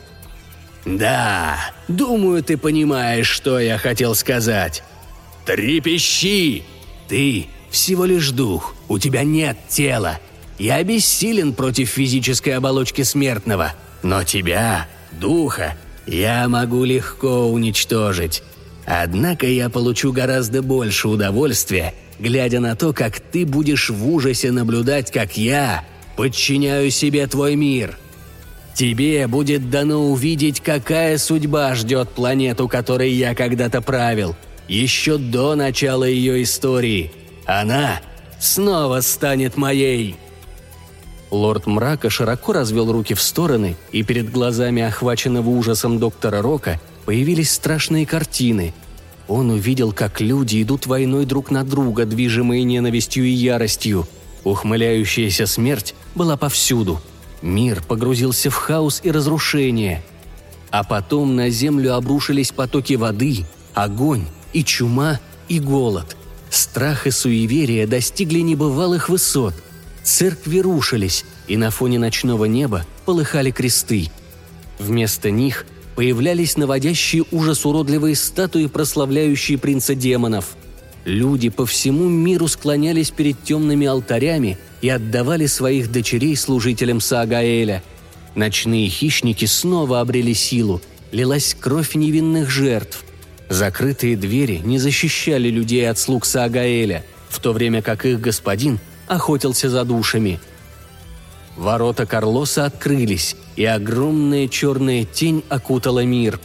«Да, 0.85 1.59
думаю, 1.87 2.43
ты 2.43 2.57
понимаешь, 2.57 3.27
что 3.27 3.59
я 3.59 3.77
хотел 3.77 4.15
сказать. 4.15 4.83
Трепещи! 5.45 6.63
Ты 7.07 7.47
всего 7.69 8.05
лишь 8.05 8.31
дух, 8.31 8.75
у 8.87 8.97
тебя 8.97 9.23
нет 9.23 9.57
тела. 9.67 10.19
Я 10.57 10.83
бессилен 10.83 11.53
против 11.53 11.89
физической 11.89 12.51
оболочки 12.51 13.01
смертного, 13.03 13.73
но 14.03 14.23
тебя, 14.23 14.87
духа, 15.11 15.75
я 16.05 16.47
могу 16.47 16.83
легко 16.83 17.47
уничтожить. 17.47 18.43
Однако 18.85 19.47
я 19.47 19.69
получу 19.69 20.11
гораздо 20.11 20.61
больше 20.61 21.07
удовольствия, 21.07 21.93
глядя 22.19 22.59
на 22.59 22.75
то, 22.75 22.93
как 22.93 23.19
ты 23.19 23.45
будешь 23.45 23.89
в 23.89 24.07
ужасе 24.07 24.51
наблюдать, 24.51 25.11
как 25.11 25.37
я 25.37 25.83
подчиняю 26.15 26.91
себе 26.91 27.27
твой 27.27 27.55
мир. 27.55 27.97
Тебе 28.73 29.27
будет 29.27 29.69
дано 29.69 30.11
увидеть, 30.11 30.61
какая 30.61 31.17
судьба 31.17 31.75
ждет 31.75 32.09
планету, 32.09 32.67
которой 32.67 33.11
я 33.11 33.35
когда-то 33.35 33.81
правил, 33.81 34.35
еще 34.67 35.17
до 35.17 35.55
начала 35.55 36.05
ее 36.05 36.43
истории– 36.43 37.11
она 37.45 37.99
снова 38.39 39.01
станет 39.01 39.57
моей!» 39.57 40.15
Лорд 41.31 41.65
Мрака 41.65 42.09
широко 42.09 42.53
развел 42.53 42.91
руки 42.91 43.13
в 43.13 43.21
стороны, 43.21 43.77
и 43.91 44.03
перед 44.03 44.31
глазами 44.31 44.81
охваченного 44.81 45.49
ужасом 45.49 45.97
доктора 45.97 46.41
Рока 46.41 46.79
появились 47.05 47.51
страшные 47.51 48.05
картины. 48.05 48.73
Он 49.27 49.49
увидел, 49.49 49.93
как 49.93 50.19
люди 50.19 50.61
идут 50.61 50.85
войной 50.85 51.25
друг 51.25 51.49
на 51.49 51.63
друга, 51.63 52.05
движимые 52.05 52.63
ненавистью 52.63 53.25
и 53.25 53.31
яростью. 53.31 54.07
Ухмыляющаяся 54.43 55.45
смерть 55.45 55.95
была 56.15 56.35
повсюду. 56.35 56.99
Мир 57.41 57.81
погрузился 57.81 58.49
в 58.49 58.55
хаос 58.55 58.99
и 59.03 59.11
разрушение. 59.11 60.03
А 60.69 60.83
потом 60.83 61.35
на 61.35 61.49
землю 61.49 61.95
обрушились 61.95 62.51
потоки 62.51 62.93
воды, 62.95 63.45
огонь 63.73 64.25
и 64.51 64.63
чума 64.63 65.19
и 65.47 65.59
голод– 65.59 66.17
Страх 66.51 67.07
и 67.07 67.11
суеверие 67.11 67.87
достигли 67.87 68.41
небывалых 68.41 69.07
высот. 69.07 69.53
Церкви 70.03 70.59
рушились, 70.59 71.25
и 71.47 71.57
на 71.57 71.71
фоне 71.71 71.99
ночного 71.99 72.45
неба 72.45 72.85
полыхали 73.05 73.51
кресты. 73.51 74.09
Вместо 74.79 75.29
них 75.31 75.65
появлялись 75.95 76.57
наводящие 76.57 77.25
ужас 77.31 77.65
уродливые 77.65 78.15
статуи, 78.15 78.65
прославляющие 78.65 79.57
принца 79.57 79.95
демонов. 79.95 80.55
Люди 81.05 81.49
по 81.49 81.65
всему 81.65 82.09
миру 82.09 82.47
склонялись 82.47 83.11
перед 83.11 83.43
темными 83.43 83.87
алтарями 83.87 84.57
и 84.81 84.89
отдавали 84.89 85.45
своих 85.45 85.91
дочерей 85.91 86.35
служителям 86.35 87.01
Саагаэля. 87.01 87.83
Ночные 88.35 88.87
хищники 88.87 89.45
снова 89.45 89.99
обрели 89.99 90.33
силу, 90.33 90.81
лилась 91.11 91.55
кровь 91.59 91.95
невинных 91.95 92.49
жертв– 92.49 93.03
Закрытые 93.51 94.15
двери 94.15 94.61
не 94.63 94.79
защищали 94.79 95.49
людей 95.49 95.89
от 95.89 95.99
слуг 95.99 96.25
Саагаэля, 96.25 97.03
в 97.27 97.41
то 97.41 97.51
время 97.51 97.81
как 97.81 98.05
их 98.05 98.21
господин 98.21 98.79
охотился 99.11 99.69
за 99.69 99.83
душами. 99.83 100.39
Ворота 101.57 102.05
Карлоса 102.05 102.65
открылись, 102.65 103.35
и 103.55 103.65
огромная 103.65 104.47
черная 104.47 105.03
тень 105.05 105.43
окутала 105.49 106.03
мир. 106.03 106.39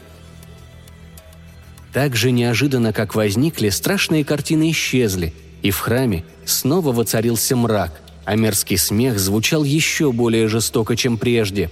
Так 1.92 2.16
же 2.16 2.30
неожиданно, 2.30 2.92
как 2.92 3.14
возникли, 3.14 3.70
страшные 3.70 4.24
картины 4.24 4.70
исчезли, 4.70 5.32
и 5.62 5.70
в 5.70 5.78
храме 5.78 6.24
снова 6.44 6.92
воцарился 6.92 7.56
мрак, 7.56 8.00
а 8.24 8.36
мерзкий 8.36 8.76
смех 8.76 9.18
звучал 9.18 9.64
еще 9.64 10.12
более 10.12 10.48
жестоко, 10.48 10.96
чем 10.96 11.16
прежде. 11.16 11.70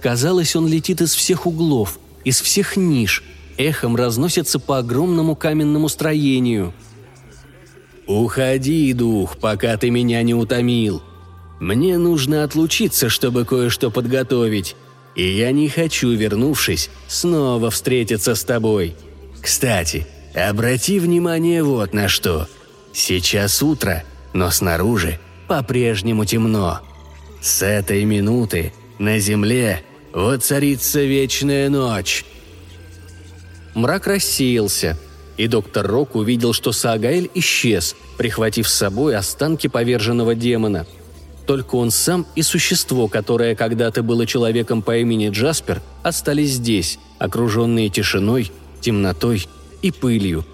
Казалось, 0.00 0.54
он 0.54 0.68
летит 0.68 1.00
из 1.00 1.14
всех 1.14 1.46
углов, 1.46 1.98
из 2.24 2.40
всех 2.40 2.76
ниш– 2.76 3.24
эхом 3.56 3.96
разносится 3.96 4.58
по 4.58 4.78
огромному 4.78 5.34
каменному 5.34 5.88
строению. 5.88 6.72
«Уходи, 8.06 8.92
дух, 8.92 9.36
пока 9.38 9.76
ты 9.76 9.90
меня 9.90 10.22
не 10.22 10.34
утомил. 10.34 11.02
Мне 11.58 11.98
нужно 11.98 12.44
отлучиться, 12.44 13.08
чтобы 13.08 13.44
кое-что 13.44 13.90
подготовить, 13.90 14.76
и 15.14 15.26
я 15.26 15.50
не 15.50 15.68
хочу, 15.68 16.10
вернувшись, 16.12 16.90
снова 17.08 17.70
встретиться 17.70 18.34
с 18.34 18.44
тобой. 18.44 18.94
Кстати, 19.40 20.06
обрати 20.34 21.00
внимание 21.00 21.62
вот 21.62 21.94
на 21.94 22.08
что. 22.08 22.46
Сейчас 22.92 23.62
утро, 23.62 24.04
но 24.32 24.50
снаружи 24.50 25.18
по-прежнему 25.48 26.24
темно. 26.24 26.80
С 27.40 27.62
этой 27.62 28.04
минуты 28.04 28.72
на 28.98 29.18
земле 29.18 29.82
воцарится 30.12 31.02
вечная 31.02 31.68
ночь, 31.70 32.24
Мрак 33.76 34.06
рассеялся, 34.06 34.96
и 35.36 35.48
доктор 35.48 35.86
Рок 35.86 36.14
увидел, 36.16 36.52
что 36.52 36.72
Саагаэль 36.72 37.30
исчез, 37.34 37.94
прихватив 38.16 38.68
с 38.68 38.74
собой 38.74 39.16
останки 39.16 39.66
поверженного 39.66 40.34
демона. 40.34 40.86
Только 41.46 41.76
он 41.76 41.90
сам 41.90 42.26
и 42.34 42.42
существо, 42.42 43.06
которое 43.08 43.54
когда-то 43.54 44.02
было 44.02 44.26
человеком 44.26 44.82
по 44.82 44.96
имени 44.96 45.28
Джаспер, 45.30 45.82
остались 46.02 46.52
здесь, 46.52 46.98
окруженные 47.18 47.88
тишиной, 47.88 48.50
темнотой 48.80 49.46
и 49.82 49.90
пылью. 49.92 50.44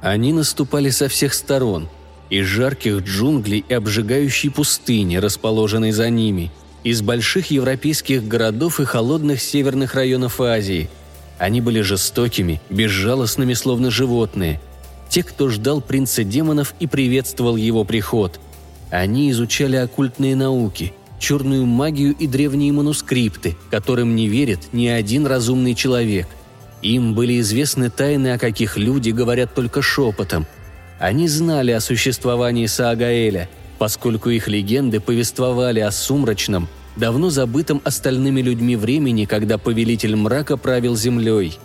Они 0.00 0.32
наступали 0.32 0.90
со 0.90 1.08
всех 1.08 1.34
сторон– 1.34 1.88
из 2.30 2.46
жарких 2.46 3.00
джунглей 3.00 3.62
и 3.68 3.74
обжигающей 3.74 4.50
пустыни, 4.50 5.16
расположенной 5.16 5.92
за 5.92 6.08
ними– 6.08 6.50
из 6.84 7.02
больших 7.02 7.50
европейских 7.50 8.26
городов 8.26 8.80
и 8.80 8.84
холодных 8.84 9.40
северных 9.40 9.94
районов 9.94 10.40
Азии. 10.40 10.90
Они 11.38 11.60
были 11.60 11.80
жестокими, 11.80 12.60
безжалостными, 12.70 13.54
словно 13.54 13.90
животные. 13.90 14.60
те, 15.08 15.22
кто 15.22 15.50
ждал 15.50 15.82
принца 15.82 16.24
демонов 16.24 16.74
и 16.80 16.86
приветствовал 16.86 17.56
его 17.56 17.84
приход. 17.84 18.40
Они 18.90 19.30
изучали 19.30 19.76
оккультные 19.76 20.34
науки, 20.34 20.94
черную 21.18 21.66
магию 21.66 22.14
и 22.14 22.26
древние 22.26 22.72
манускрипты, 22.72 23.56
которым 23.70 24.16
не 24.16 24.26
верит 24.28 24.60
ни 24.72 24.86
один 24.86 25.26
разумный 25.26 25.74
человек. 25.74 26.28
Им 26.80 27.14
были 27.14 27.38
известны 27.40 27.90
тайны, 27.90 28.32
о 28.32 28.38
каких 28.38 28.78
люди 28.78 29.10
говорят 29.10 29.54
только 29.54 29.82
шепотом. 29.82 30.46
Они 30.98 31.28
знали 31.28 31.72
о 31.72 31.80
существовании 31.80 32.66
Саагаэля, 32.66 33.48
поскольку 33.78 34.30
их 34.30 34.48
легенды 34.48 34.98
повествовали 34.98 35.80
о 35.80 35.90
сумрачном, 35.90 36.68
давно 36.96 37.30
забытом 37.30 37.80
остальными 37.84 38.40
людьми 38.40 38.76
времени, 38.76 39.24
когда 39.24 39.58
повелитель 39.58 40.16
мрака 40.16 40.56
правил 40.56 40.96
землей. 40.96 41.58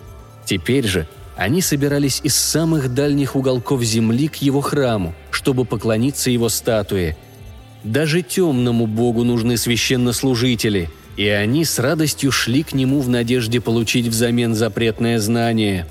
Теперь 0.44 0.86
же 0.86 1.06
они 1.36 1.60
собирались 1.60 2.20
из 2.24 2.34
самых 2.34 2.94
дальних 2.94 3.36
уголков 3.36 3.82
земли 3.82 4.28
к 4.28 4.36
его 4.36 4.60
храму, 4.60 5.14
чтобы 5.30 5.64
поклониться 5.64 6.30
его 6.30 6.48
статуе. 6.48 7.16
Даже 7.84 8.22
темному 8.22 8.86
богу 8.86 9.22
нужны 9.22 9.56
священнослужители, 9.56 10.90
и 11.16 11.28
они 11.28 11.64
с 11.64 11.78
радостью 11.78 12.32
шли 12.32 12.64
к 12.64 12.72
нему 12.72 13.00
в 13.00 13.08
надежде 13.08 13.60
получить 13.60 14.08
взамен 14.08 14.54
запретное 14.54 15.20
знание. 15.20 15.86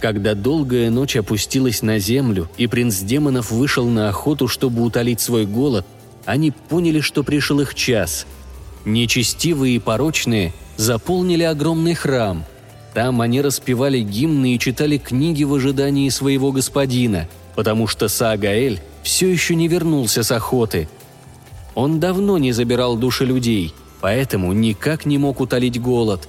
Когда 0.00 0.34
долгая 0.34 0.88
ночь 0.88 1.16
опустилась 1.16 1.82
на 1.82 1.98
землю, 1.98 2.48
и 2.56 2.66
принц 2.66 3.00
демонов 3.00 3.50
вышел 3.50 3.86
на 3.86 4.08
охоту, 4.08 4.48
чтобы 4.48 4.82
утолить 4.82 5.20
свой 5.20 5.44
голод, 5.44 5.84
они 6.24 6.52
поняли, 6.52 7.00
что 7.00 7.22
пришел 7.22 7.60
их 7.60 7.74
час– 7.74 8.26
Нечестивые 8.84 9.76
и 9.76 9.78
порочные 9.78 10.52
заполнили 10.76 11.42
огромный 11.42 11.94
храм. 11.94 12.44
Там 12.94 13.20
они 13.20 13.40
распевали 13.40 14.00
гимны 14.00 14.54
и 14.54 14.58
читали 14.58 14.96
книги 14.98 15.44
в 15.44 15.54
ожидании 15.54 16.08
своего 16.08 16.50
господина, 16.50 17.28
потому 17.54 17.86
что 17.86 18.08
Саагаэль 18.08 18.80
все 19.02 19.28
еще 19.28 19.54
не 19.54 19.68
вернулся 19.68 20.22
с 20.22 20.32
охоты. 20.32 20.88
Он 21.74 22.00
давно 22.00 22.38
не 22.38 22.52
забирал 22.52 22.96
души 22.96 23.24
людей, 23.24 23.74
поэтому 24.00 24.52
никак 24.52 25.06
не 25.06 25.18
мог 25.18 25.40
утолить 25.40 25.80
голод. 25.80 26.28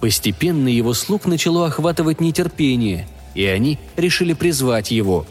Постепенно 0.00 0.68
его 0.68 0.92
слуг 0.92 1.26
начало 1.26 1.66
охватывать 1.66 2.20
нетерпение, 2.20 3.06
и 3.34 3.44
они 3.44 3.78
решили 3.96 4.32
призвать 4.32 4.90
его. 4.90 5.26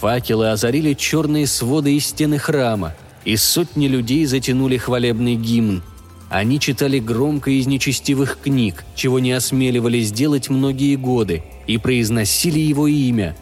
Факелы 0.00 0.50
озарили 0.50 0.92
черные 0.92 1.46
своды 1.46 1.96
и 1.96 2.00
стены 2.00 2.38
храма– 2.38 2.94
и 3.28 3.36
сотни 3.36 3.88
людей 3.88 4.24
затянули 4.24 4.78
хвалебный 4.78 5.34
гимн. 5.34 5.82
Они 6.30 6.58
читали 6.58 6.98
громко 6.98 7.50
из 7.50 7.66
нечестивых 7.66 8.38
книг, 8.42 8.86
чего 8.94 9.18
не 9.18 9.32
осмеливались 9.32 10.10
делать 10.12 10.48
многие 10.48 10.96
годы, 10.96 11.42
и 11.66 11.76
произносили 11.76 12.58
его 12.58 12.86
имя. 12.86 13.36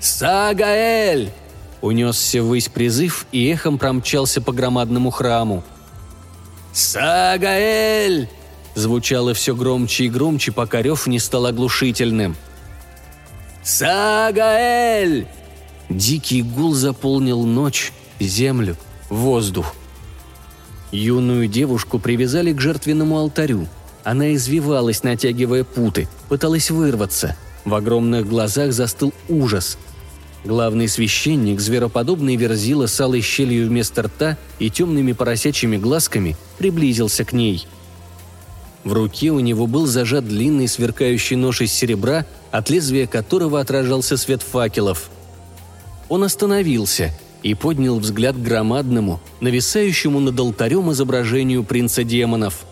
«Сагаэль!» 0.00 1.30
Унесся 1.82 2.42
ввысь 2.42 2.68
призыв 2.68 3.26
и 3.32 3.48
эхом 3.48 3.76
промчался 3.76 4.40
по 4.40 4.50
громадному 4.50 5.10
храму. 5.10 5.62
«Сагаэль!» 6.72 8.30
Звучало 8.74 9.34
все 9.34 9.54
громче 9.54 10.04
и 10.04 10.08
громче, 10.08 10.52
пока 10.52 10.80
рев 10.80 11.06
не 11.06 11.18
стал 11.18 11.44
оглушительным. 11.44 12.34
«Сагаэль!» 13.62 15.26
Дикий 15.90 16.40
гул 16.40 16.72
заполнил 16.72 17.44
ночь, 17.44 17.92
землю, 18.26 18.76
воздух. 19.10 19.74
Юную 20.94 21.48
девушку 21.48 21.98
привязали 21.98 22.52
к 22.52 22.60
жертвенному 22.60 23.18
алтарю. 23.18 23.66
Она 24.04 24.34
извивалась, 24.34 25.02
натягивая 25.02 25.64
путы, 25.64 26.08
пыталась 26.28 26.70
вырваться. 26.70 27.36
В 27.64 27.74
огромных 27.74 28.28
глазах 28.28 28.72
застыл 28.72 29.12
ужас. 29.28 29.78
Главный 30.44 30.88
священник, 30.88 31.58
звероподобный 31.58 32.36
верзила 32.36 32.86
с 32.86 33.00
алой 33.00 33.22
щелью 33.22 33.66
вместо 33.66 34.02
рта 34.02 34.36
и 34.58 34.68
темными 34.68 35.12
поросячьими 35.12 35.78
глазками, 35.78 36.36
приблизился 36.58 37.24
к 37.24 37.32
ней. 37.32 37.66
В 38.84 38.92
руке 38.92 39.30
у 39.30 39.40
него 39.40 39.66
был 39.66 39.86
зажат 39.86 40.28
длинный 40.28 40.68
сверкающий 40.68 41.36
нож 41.36 41.62
из 41.62 41.72
серебра, 41.72 42.26
от 42.52 42.68
лезвия 42.68 43.06
которого 43.06 43.58
отражался 43.58 44.18
свет 44.18 44.42
факелов. 44.42 45.08
Он 46.10 46.22
остановился– 46.22 47.10
и 47.44 47.52
поднял 47.52 47.98
взгляд 48.00 48.36
к 48.36 48.40
громадному, 48.40 49.20
нависающему 49.40 50.18
над 50.18 50.40
алтарем 50.40 50.90
изображению 50.90 51.62
принца 51.62 52.02
демонов. 52.02 52.64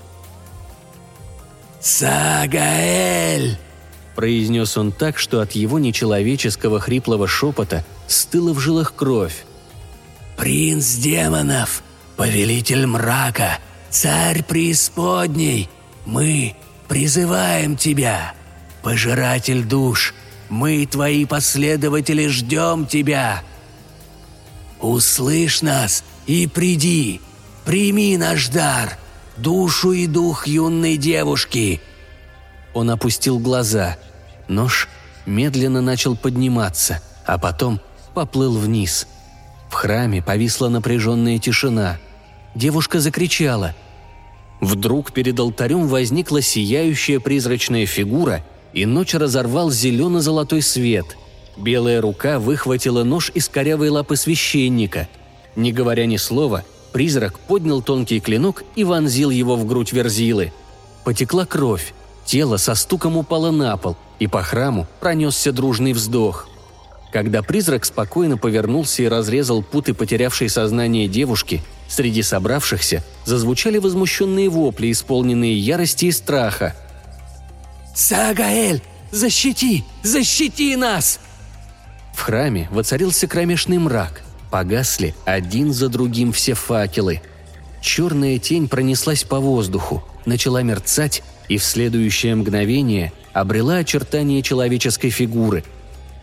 «Сагаэль!»– 1.78 3.58
произнес 4.16 4.78
он 4.78 4.90
так, 4.90 5.18
что 5.18 5.40
от 5.40 5.52
его 5.52 5.78
нечеловеческого 5.78 6.80
хриплого 6.80 7.28
шепота 7.28 7.84
стыла 8.06 8.54
в 8.54 8.60
жилах 8.60 8.94
кровь. 8.94 9.44
«Принц 10.38 10.94
демонов, 10.94 11.82
повелитель 12.16 12.86
мрака, 12.86 13.58
царь 13.90 14.42
преисподней, 14.42 15.68
мы 16.06 16.56
призываем 16.88 17.76
тебя, 17.76 18.32
пожиратель 18.82 19.64
душ, 19.64 20.14
мы, 20.48 20.86
твои 20.86 21.26
последователи, 21.26 22.26
ждем 22.28 22.86
тебя!» 22.86 23.42
«Услышь 24.82 25.62
нас 25.62 26.02
и 26.26 26.48
приди! 26.48 27.20
Прими 27.64 28.16
наш 28.16 28.48
дар! 28.48 28.98
Душу 29.36 29.92
и 29.92 30.08
дух 30.08 30.48
юной 30.48 30.96
девушки!» 30.96 31.80
Он 32.74 32.90
опустил 32.90 33.38
глаза. 33.38 33.96
Нож 34.48 34.88
медленно 35.24 35.80
начал 35.80 36.16
подниматься, 36.16 37.00
а 37.24 37.38
потом 37.38 37.80
поплыл 38.12 38.58
вниз. 38.58 39.06
В 39.70 39.74
храме 39.74 40.20
повисла 40.20 40.68
напряженная 40.68 41.38
тишина. 41.38 41.98
Девушка 42.56 42.98
закричала. 42.98 43.76
Вдруг 44.60 45.12
перед 45.12 45.38
алтарем 45.38 45.86
возникла 45.86 46.42
сияющая 46.42 47.20
призрачная 47.20 47.86
фигура, 47.86 48.44
и 48.72 48.84
ночь 48.84 49.14
разорвал 49.14 49.70
зелено-золотой 49.70 50.60
свет– 50.60 51.16
Белая 51.56 52.00
рука 52.00 52.38
выхватила 52.38 53.04
нож 53.04 53.30
из 53.34 53.48
корявой 53.48 53.90
лапы 53.90 54.16
священника. 54.16 55.08
Не 55.54 55.72
говоря 55.72 56.06
ни 56.06 56.16
слова, 56.16 56.64
призрак 56.92 57.38
поднял 57.38 57.82
тонкий 57.82 58.20
клинок 58.20 58.64
и 58.74 58.84
вонзил 58.84 59.30
его 59.30 59.56
в 59.56 59.66
грудь 59.66 59.92
верзилы. 59.92 60.52
Потекла 61.04 61.44
кровь, 61.44 61.92
тело 62.24 62.56
со 62.56 62.74
стуком 62.74 63.16
упало 63.16 63.50
на 63.50 63.76
пол, 63.76 63.96
и 64.18 64.26
по 64.26 64.42
храму 64.42 64.86
пронесся 65.00 65.52
дружный 65.52 65.92
вздох. 65.92 66.48
Когда 67.12 67.42
призрак 67.42 67.84
спокойно 67.84 68.38
повернулся 68.38 69.02
и 69.02 69.08
разрезал 69.08 69.62
путы 69.62 69.92
потерявшей 69.92 70.48
сознание 70.48 71.08
девушки, 71.08 71.62
среди 71.86 72.22
собравшихся 72.22 73.04
зазвучали 73.26 73.76
возмущенные 73.76 74.48
вопли, 74.48 74.90
исполненные 74.90 75.58
ярости 75.58 76.06
и 76.06 76.12
страха. 76.12 76.74
«Сагаэль, 77.94 78.80
защити! 79.10 79.84
Защити 80.02 80.74
нас!» 80.76 81.20
В 82.12 82.20
храме 82.22 82.68
воцарился 82.70 83.26
кромешный 83.26 83.78
мрак. 83.78 84.22
Погасли 84.50 85.14
один 85.24 85.72
за 85.72 85.88
другим 85.88 86.32
все 86.32 86.54
факелы. 86.54 87.22
Черная 87.80 88.38
тень 88.38 88.68
пронеслась 88.68 89.24
по 89.24 89.40
воздуху, 89.40 90.04
начала 90.24 90.62
мерцать 90.62 91.22
и 91.48 91.58
в 91.58 91.64
следующее 91.64 92.34
мгновение 92.36 93.12
обрела 93.32 93.76
очертания 93.76 94.42
человеческой 94.42 95.10
фигуры. 95.10 95.64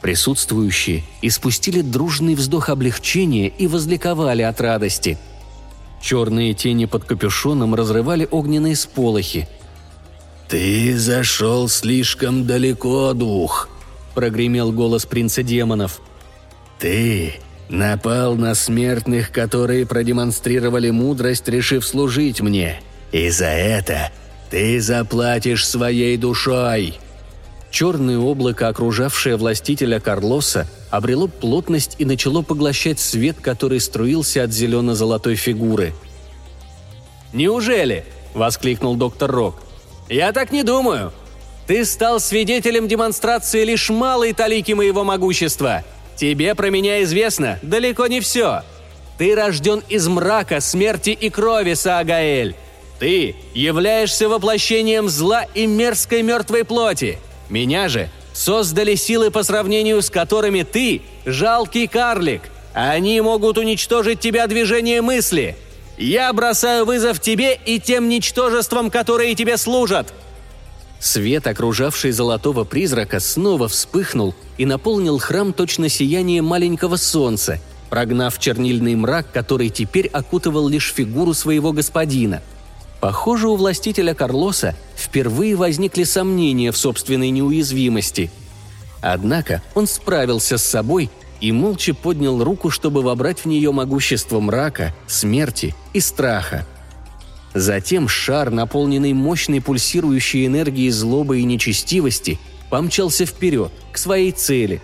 Присутствующие 0.02 1.04
испустили 1.22 1.82
дружный 1.82 2.36
вздох 2.36 2.70
облегчения 2.70 3.50
и 3.50 3.68
возликовали 3.68 4.44
от 4.44 4.62
радости. 4.62 5.18
Черные 6.02 6.54
тени 6.54 6.86
под 6.86 7.04
капюшоном 7.04 7.76
разрывали 7.76 8.28
огненные 8.32 8.76
сполохи. 8.76 9.50
«Ты 10.48 10.98
зашел 10.98 11.68
слишком 11.68 12.48
далеко, 12.48 13.14
дух», 13.14 13.70
прогремел 14.20 14.74
голос 14.74 15.06
принца 15.06 15.44
демонов. 15.44 16.02
«Ты 16.78 17.36
напал 17.70 18.36
на 18.36 18.54
смертных, 18.54 19.32
которые 19.32 19.86
продемонстрировали 19.86 20.90
мудрость, 20.90 21.48
решив 21.48 21.86
служить 21.88 22.42
мне. 22.42 22.82
И 23.14 23.30
за 23.30 23.46
это 23.46 24.12
ты 24.50 24.82
заплатишь 24.82 25.66
своей 25.66 26.18
душой!» 26.18 27.00
Черное 27.72 28.18
облако, 28.18 28.68
окружавшее 28.68 29.38
властителя 29.38 30.02
Карлоса, 30.02 30.68
обрело 30.90 31.30
плотность 31.30 31.96
и 31.98 32.04
начало 32.04 32.42
поглощать 32.42 33.00
свет, 33.00 33.38
который 33.40 33.80
струился 33.80 34.44
от 34.44 34.52
зелено-золотой 34.52 35.36
фигуры. 35.36 35.94
«Неужели?»– 37.32 38.04
воскликнул 38.34 38.96
доктор 38.96 39.32
Рок. 39.32 39.56
«Я 40.10 40.34
так 40.34 40.52
не 40.52 40.64
думаю. 40.64 41.14
Ты 41.70 41.86
стал 41.86 42.20
свидетелем 42.20 42.88
демонстрации 42.88 43.64
лишь 43.64 43.92
малой 43.92 44.34
талики 44.34 44.72
моего 44.72 45.04
могущества. 45.04 45.84
Тебе 46.16 46.56
про 46.56 46.72
меня 46.72 47.04
известно 47.04 47.60
далеко 47.62 48.08
не 48.08 48.22
все. 48.22 48.64
Ты 49.20 49.36
рожден 49.36 49.84
из 49.88 50.08
мрака, 50.08 50.62
смерти 50.62 51.12
и 51.12 51.30
крови, 51.30 51.76
Саагаэль. 51.76 52.56
Ты 52.98 53.36
являешься 53.54 54.28
воплощением 54.28 55.10
зла 55.10 55.46
и 55.54 55.68
мерзкой 55.68 56.24
мертвой 56.24 56.66
плоти. 56.66 57.20
Меня 57.50 57.88
же 57.88 58.10
создали 58.34 58.96
силы, 58.96 59.30
по 59.30 59.44
сравнению 59.44 60.02
с 60.02 60.10
которыми 60.10 60.64
ты– 60.64 61.04
жалкий 61.28 61.86
карлик. 61.86 62.42
Они 62.74 63.22
могут 63.22 63.60
уничтожить 63.60 64.20
тебя 64.20 64.48
движение 64.48 65.04
мысли. 65.04 65.56
Я 66.00 66.34
бросаю 66.34 66.86
вызов 66.86 67.20
тебе 67.20 67.60
и 67.64 67.80
тем 67.80 68.10
ничтожествам, 68.10 68.90
которые 68.90 69.36
тебе 69.36 69.56
служат!» 69.56 70.12
Свет, 71.00 71.48
окружавший 71.48 72.12
золотого 72.12 72.66
призрака, 72.66 73.20
снова 73.20 73.68
вспыхнул 73.70 74.36
и 74.58 74.66
наполнил 74.66 75.18
храм 75.18 75.54
точно 75.54 75.88
сияние 75.88 76.42
маленького 76.42 76.98
солнца, 76.98 77.60
прогнав 77.90 78.38
чернильный 78.38 78.96
мрак, 78.96 79.32
который 79.32 79.70
теперь 79.70 80.08
окутывал 80.08 80.68
лишь 80.68 80.94
фигуру 80.94 81.34
своего 81.34 81.72
господина. 81.72 82.42
Похоже, 83.00 83.48
у 83.48 83.56
властителя 83.56 84.14
Карлоса 84.14 84.76
впервые 84.98 85.56
возникли 85.56 86.04
сомнения 86.04 86.72
в 86.74 86.78
собственной 86.78 87.30
неуязвимости. 87.30 88.30
Однако 89.02 89.62
он 89.74 89.88
справился 89.88 90.58
с 90.58 90.66
собой 90.66 91.10
и 91.40 91.54
молча 91.54 91.94
поднял 91.94 92.44
руку, 92.44 92.70
чтобы 92.70 93.02
вобрать 93.02 93.40
в 93.40 93.46
нее 93.46 93.72
могущество 93.72 94.42
мрака, 94.42 94.94
смерти 95.08 95.74
и 95.94 96.02
страха. 96.02 96.66
Затем 97.54 98.08
шар, 98.08 98.52
наполненный 98.52 99.14
мощной 99.14 99.62
пульсирующей 99.62 100.46
энергией 100.46 100.92
злобы 100.92 101.40
и 101.40 101.44
нечестивости, 101.44 102.40
помчался 102.70 103.26
вперед, 103.26 103.72
к 103.92 103.98
своей 103.98 104.32
цели. 104.32 104.82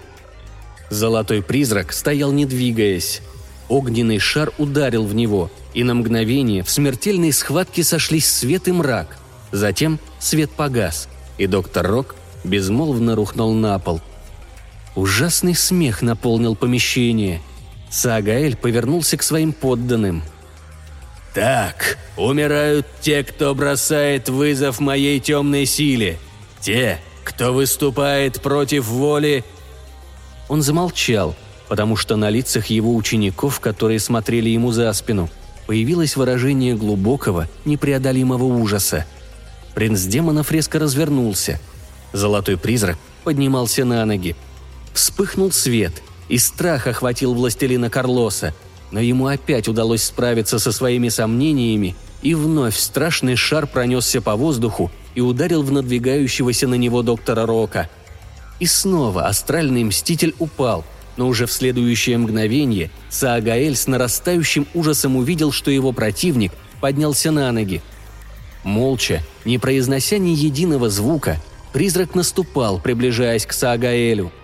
Золотой 0.89 1.41
призрак 1.41 1.93
стоял 1.93 2.31
не 2.31 2.45
двигаясь. 2.45 3.21
Огненный 3.69 4.19
шар 4.19 4.51
ударил 4.57 5.05
в 5.05 5.15
него, 5.15 5.51
и 5.73 5.83
на 5.83 5.93
мгновение 5.93 6.63
в 6.63 6.69
смертельной 6.69 7.31
схватке 7.31 7.83
сошлись 7.83 8.27
свет 8.27 8.67
и 8.67 8.71
мрак. 8.71 9.17
Затем 9.51 9.99
свет 10.19 10.51
погас, 10.51 11.07
и 11.37 11.47
доктор 11.47 11.87
Рок 11.87 12.15
безмолвно 12.43 13.15
рухнул 13.15 13.53
на 13.53 13.77
пол– 13.79 14.01
Ужасный 14.95 15.55
смех 15.55 16.01
наполнил 16.01 16.55
помещение. 16.55 17.41
Саагаэль 17.89 18.55
повернулся 18.55 19.17
к 19.17 19.23
своим 19.23 19.51
подданным. 19.51 20.23
«Так, 21.35 21.97
умирают 22.17 22.87
те, 23.01 23.23
кто 23.23 23.53
бросает 23.53 24.29
вызов 24.29 24.79
моей 24.79 25.19
темной 25.19 25.65
силе. 25.65 26.17
Те, 26.61 26.99
кто 27.23 27.53
выступает 27.53 28.41
против 28.41 28.87
воли...» 28.87 29.43
Он 30.47 30.61
замолчал, 30.61 31.35
потому 31.67 31.97
что 31.97 32.15
на 32.15 32.29
лицах 32.29 32.67
его 32.67 32.95
учеников, 32.95 33.59
которые 33.59 33.99
смотрели 33.99 34.49
ему 34.49 34.71
за 34.71 34.91
спину, 34.93 35.29
появилось 35.67 36.15
выражение 36.15 36.75
глубокого, 36.75 37.49
непреодолимого 37.65 38.45
ужаса. 38.45 39.05
Принц 39.73 40.03
демонов 40.03 40.51
резко 40.51 40.79
развернулся. 40.79 41.59
Золотой 42.13 42.57
призрак 42.57 42.97
поднимался 43.23 43.83
на 43.83 44.05
ноги, 44.05 44.35
Вспыхнул 44.95 45.51
свет, 45.51 46.01
и 46.29 46.37
страх 46.37 46.87
охватил 46.87 47.33
властелина 47.33 47.89
Карлоса, 47.89 48.53
но 48.91 48.99
ему 48.99 49.27
опять 49.27 49.67
удалось 49.67 50.03
справиться 50.03 50.59
со 50.59 50.71
своими 50.71 51.09
сомнениями, 51.09 51.95
и 52.21 52.33
вновь 52.33 52.77
страшный 52.77 53.35
шар 53.35 53.67
пронесся 53.67 54.21
по 54.21 54.35
воздуху 54.35 54.91
и 55.13 55.21
ударил 55.21 55.63
в 55.63 55.71
надвигающегося 55.71 56.67
на 56.67 56.75
него 56.75 57.01
доктора 57.01 57.45
Рока. 57.45 57.89
И 58.59 58.65
снова 58.65 59.27
астральный 59.27 59.83
мститель 59.83 60.33
упал, 60.39 60.83
но 61.17 61.27
уже 61.27 61.45
в 61.45 61.51
следующее 61.51 62.17
мгновение 62.17 62.89
Саагаэль 63.09 63.75
с 63.75 63.87
нарастающим 63.87 64.67
ужасом 64.73 65.17
увидел, 65.17 65.51
что 65.51 65.71
его 65.71 65.91
противник 65.91 66.53
поднялся 66.81 67.31
на 67.31 67.51
ноги. 67.51 67.81
Молча, 68.63 69.21
не 69.43 69.57
произнося 69.57 70.17
ни 70.17 70.31
единого 70.31 70.89
звука, 70.89 71.41
призрак 71.73 72.15
наступал, 72.15 72.79
приближаясь 72.79 73.45
к 73.45 73.53
Саагаэлю– 73.53 74.31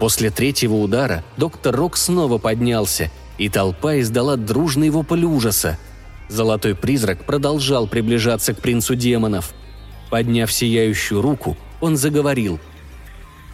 После 0.00 0.30
третьего 0.30 0.76
удара 0.76 1.22
доктор 1.36 1.76
Рок 1.76 1.98
снова 1.98 2.38
поднялся, 2.38 3.10
и 3.40 3.48
толпа 3.48 3.98
издала 3.98 4.36
дружный 4.36 4.90
вопль 4.90 5.24
ужаса. 5.24 5.78
Золотой 6.28 6.74
призрак 6.74 7.24
продолжал 7.24 7.86
приближаться 7.86 8.52
к 8.52 8.60
принцу 8.60 8.94
демонов. 8.94 9.54
Подняв 10.10 10.52
сияющую 10.52 11.22
руку, 11.22 11.56
он 11.80 11.96
заговорил. 11.96 12.60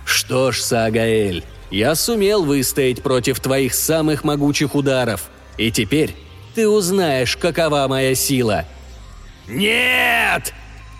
«Что 0.04 0.50
ж, 0.50 0.60
Саагаэль, 0.60 1.44
я 1.70 1.94
сумел 1.94 2.44
выстоять 2.44 3.00
против 3.00 3.38
твоих 3.38 3.74
самых 3.74 4.24
могучих 4.24 4.74
ударов, 4.74 5.30
и 5.56 5.70
теперь 5.70 6.16
ты 6.56 6.68
узнаешь, 6.68 7.36
какова 7.36 7.86
моя 7.88 8.16
сила». 8.16 8.64
«Нет!» 9.46 10.52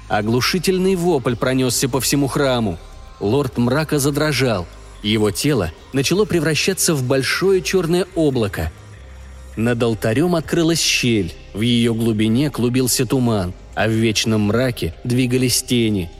Оглушительный 0.09 0.94
вопль 0.94 1.35
пронесся 1.35 1.88
по 1.88 2.01
всему 2.01 2.29
храму. 2.29 2.79
Лорд 3.18 3.59
мрака 3.59 3.99
задрожал– 3.99 4.64
его 5.02 5.30
тело 5.30 5.72
начало 5.92 6.24
превращаться 6.24 6.94
в 6.94 7.02
большое 7.02 7.62
черное 7.62 8.06
облако. 8.14 8.72
Над 9.56 9.82
алтарем 9.82 10.35
открылась 10.35 10.80
щель, 10.80 11.32
в 11.54 11.61
ее 11.62 11.94
глубине 11.94 12.50
клубился 12.50 13.06
туман, 13.06 13.54
а 13.74 13.88
в 13.88 13.90
вечном 13.90 14.42
мраке 14.42 14.94
двигались 15.04 15.62
тени. 15.62 16.11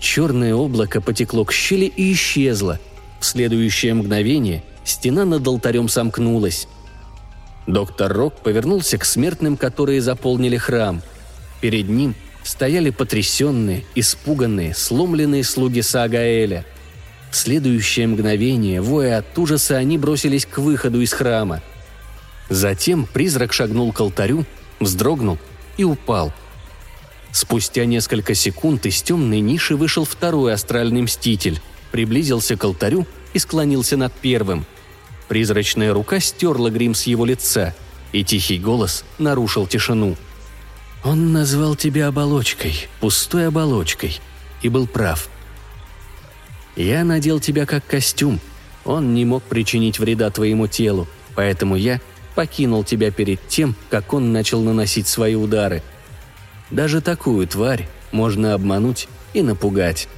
Черное 0.00 0.54
облако 0.54 1.00
потекло 1.00 1.44
к 1.44 1.52
щели 1.52 1.84
и 1.84 2.12
исчезло. 2.14 2.78
В 3.20 3.26
следующее 3.26 3.92
мгновение 3.92 4.64
стена 4.84 5.26
над 5.26 5.46
алтарем 5.46 5.88
сомкнулась. 5.88 6.68
Доктор 7.66 8.10
Рок 8.12 8.36
повернулся 8.42 8.96
к 8.96 9.04
смертным, 9.04 9.58
которые 9.58 10.00
заполнили 10.00 10.56
храм. 10.56 11.02
Перед 11.60 11.90
ним 11.90 12.14
стояли 12.42 12.88
потрясенные, 12.88 13.84
испуганные, 13.94 14.74
сломленные 14.74 15.44
слуги 15.44 15.82
Саагаэля– 15.82 16.64
в 17.30 17.36
следующее 17.36 18.08
мгновение, 18.08 18.80
воя 18.80 19.18
от 19.18 19.38
ужаса, 19.38 19.76
они 19.76 19.98
бросились 19.98 20.46
к 20.46 20.58
выходу 20.58 21.00
из 21.00 21.12
храма. 21.12 21.62
Затем 22.48 23.06
призрак 23.06 23.52
шагнул 23.52 23.92
к 23.92 24.00
алтарю, 24.00 24.44
вздрогнул 24.80 25.38
и 25.76 25.84
упал. 25.84 26.32
Спустя 27.30 27.84
несколько 27.84 28.34
секунд 28.34 28.86
из 28.86 29.00
темной 29.02 29.40
ниши 29.40 29.76
вышел 29.76 30.04
второй 30.04 30.52
астральный 30.52 31.02
мститель, 31.02 31.60
приблизился 31.92 32.56
к 32.56 32.64
алтарю 32.64 33.06
и 33.32 33.38
склонился 33.38 33.96
над 33.96 34.12
первым. 34.12 34.66
Призрачная 35.28 35.94
рука 35.94 36.18
стерла 36.18 36.70
грим 36.70 36.96
с 36.96 37.04
его 37.04 37.24
лица, 37.24 37.76
и 38.10 38.24
тихий 38.24 38.58
голос 38.58 39.04
нарушил 39.18 39.68
тишину. 39.68 40.16
«Он 41.04 41.32
назвал 41.32 41.76
тебя 41.76 42.08
оболочкой, 42.08 42.88
пустой 42.98 43.46
оболочкой, 43.46 44.20
и 44.62 44.68
был 44.68 44.88
прав– 44.88 45.28
я 46.76 47.04
надел 47.04 47.40
тебя 47.40 47.66
как 47.66 47.86
костюм. 47.86 48.40
Он 48.84 49.14
не 49.14 49.24
мог 49.24 49.42
причинить 49.42 49.98
вреда 49.98 50.30
твоему 50.30 50.66
телу, 50.66 51.06
поэтому 51.34 51.76
я 51.76 52.00
покинул 52.34 52.84
тебя 52.84 53.10
перед 53.10 53.46
тем, 53.48 53.74
как 53.90 54.14
он 54.14 54.32
начал 54.32 54.62
наносить 54.62 55.06
свои 55.06 55.34
удары. 55.34 55.82
Даже 56.70 57.00
такую 57.00 57.46
тварь 57.46 57.88
можно 58.12 58.54
обмануть 58.54 59.08
и 59.34 59.42
напугать. 59.42 60.08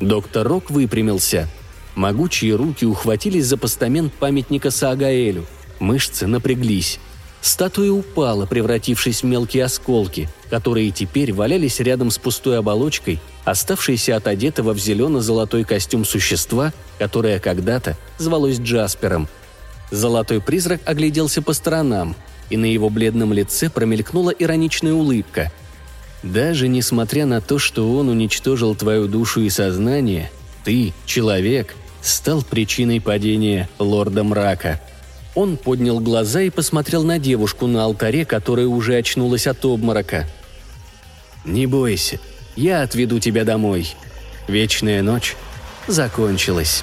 Доктор 0.00 0.46
Рок 0.46 0.70
выпрямился. 0.70 1.48
Могучие 1.94 2.54
руки 2.54 2.84
ухватились 2.84 3.46
за 3.46 3.56
постамент 3.56 4.12
памятника 4.12 4.70
Саагаэлю. 4.70 5.46
Мышцы 5.78 6.26
напряглись. 6.26 6.98
Статуя 7.40 7.92
упала, 7.92 8.46
превратившись 8.46 9.22
в 9.22 9.26
мелкие 9.26 9.64
осколки, 9.64 10.28
которые 10.50 10.90
теперь 10.90 11.32
валялись 11.32 11.80
рядом 11.80 12.10
с 12.10 12.18
пустой 12.18 12.58
оболочкой, 12.58 13.20
оставшейся 13.44 14.16
от 14.16 14.26
одетого 14.26 14.72
в 14.72 14.78
зелено-золотой 14.78 15.64
костюм 15.64 16.04
существа, 16.04 16.72
которое 16.98 17.38
когда-то 17.38 17.96
звалось 18.18 18.58
Джаспером. 18.58 19.28
Золотой 19.90 20.40
призрак 20.40 20.80
огляделся 20.84 21.42
по 21.42 21.52
сторонам, 21.52 22.16
и 22.50 22.56
на 22.56 22.64
его 22.64 22.90
бледном 22.90 23.32
лице 23.32 23.70
промелькнула 23.70 24.30
ироничная 24.30 24.92
улыбка. 24.92 25.52
«Даже 26.22 26.66
несмотря 26.66 27.26
на 27.26 27.40
то, 27.40 27.58
что 27.58 27.92
он 27.92 28.08
уничтожил 28.08 28.74
твою 28.74 29.06
душу 29.06 29.42
и 29.42 29.50
сознание, 29.50 30.32
ты, 30.64 30.92
человек, 31.04 31.76
стал 32.02 32.42
причиной 32.42 33.00
падения 33.00 33.68
лорда 33.78 34.24
мрака», 34.24 34.80
он 35.36 35.58
поднял 35.58 36.00
глаза 36.00 36.40
и 36.40 36.50
посмотрел 36.50 37.04
на 37.04 37.18
девушку 37.20 37.66
на 37.66 37.84
алтаре, 37.84 38.24
которая 38.24 38.66
уже 38.66 38.96
очнулась 38.96 39.46
от 39.46 39.64
обморока. 39.64 40.26
«Не 41.44 41.66
бойся, 41.66 42.18
я 42.56 42.82
отведу 42.82 43.20
тебя 43.20 43.44
домой. 43.44 43.94
Вечная 44.48 45.02
ночь 45.02 45.36
закончилась». 45.86 46.82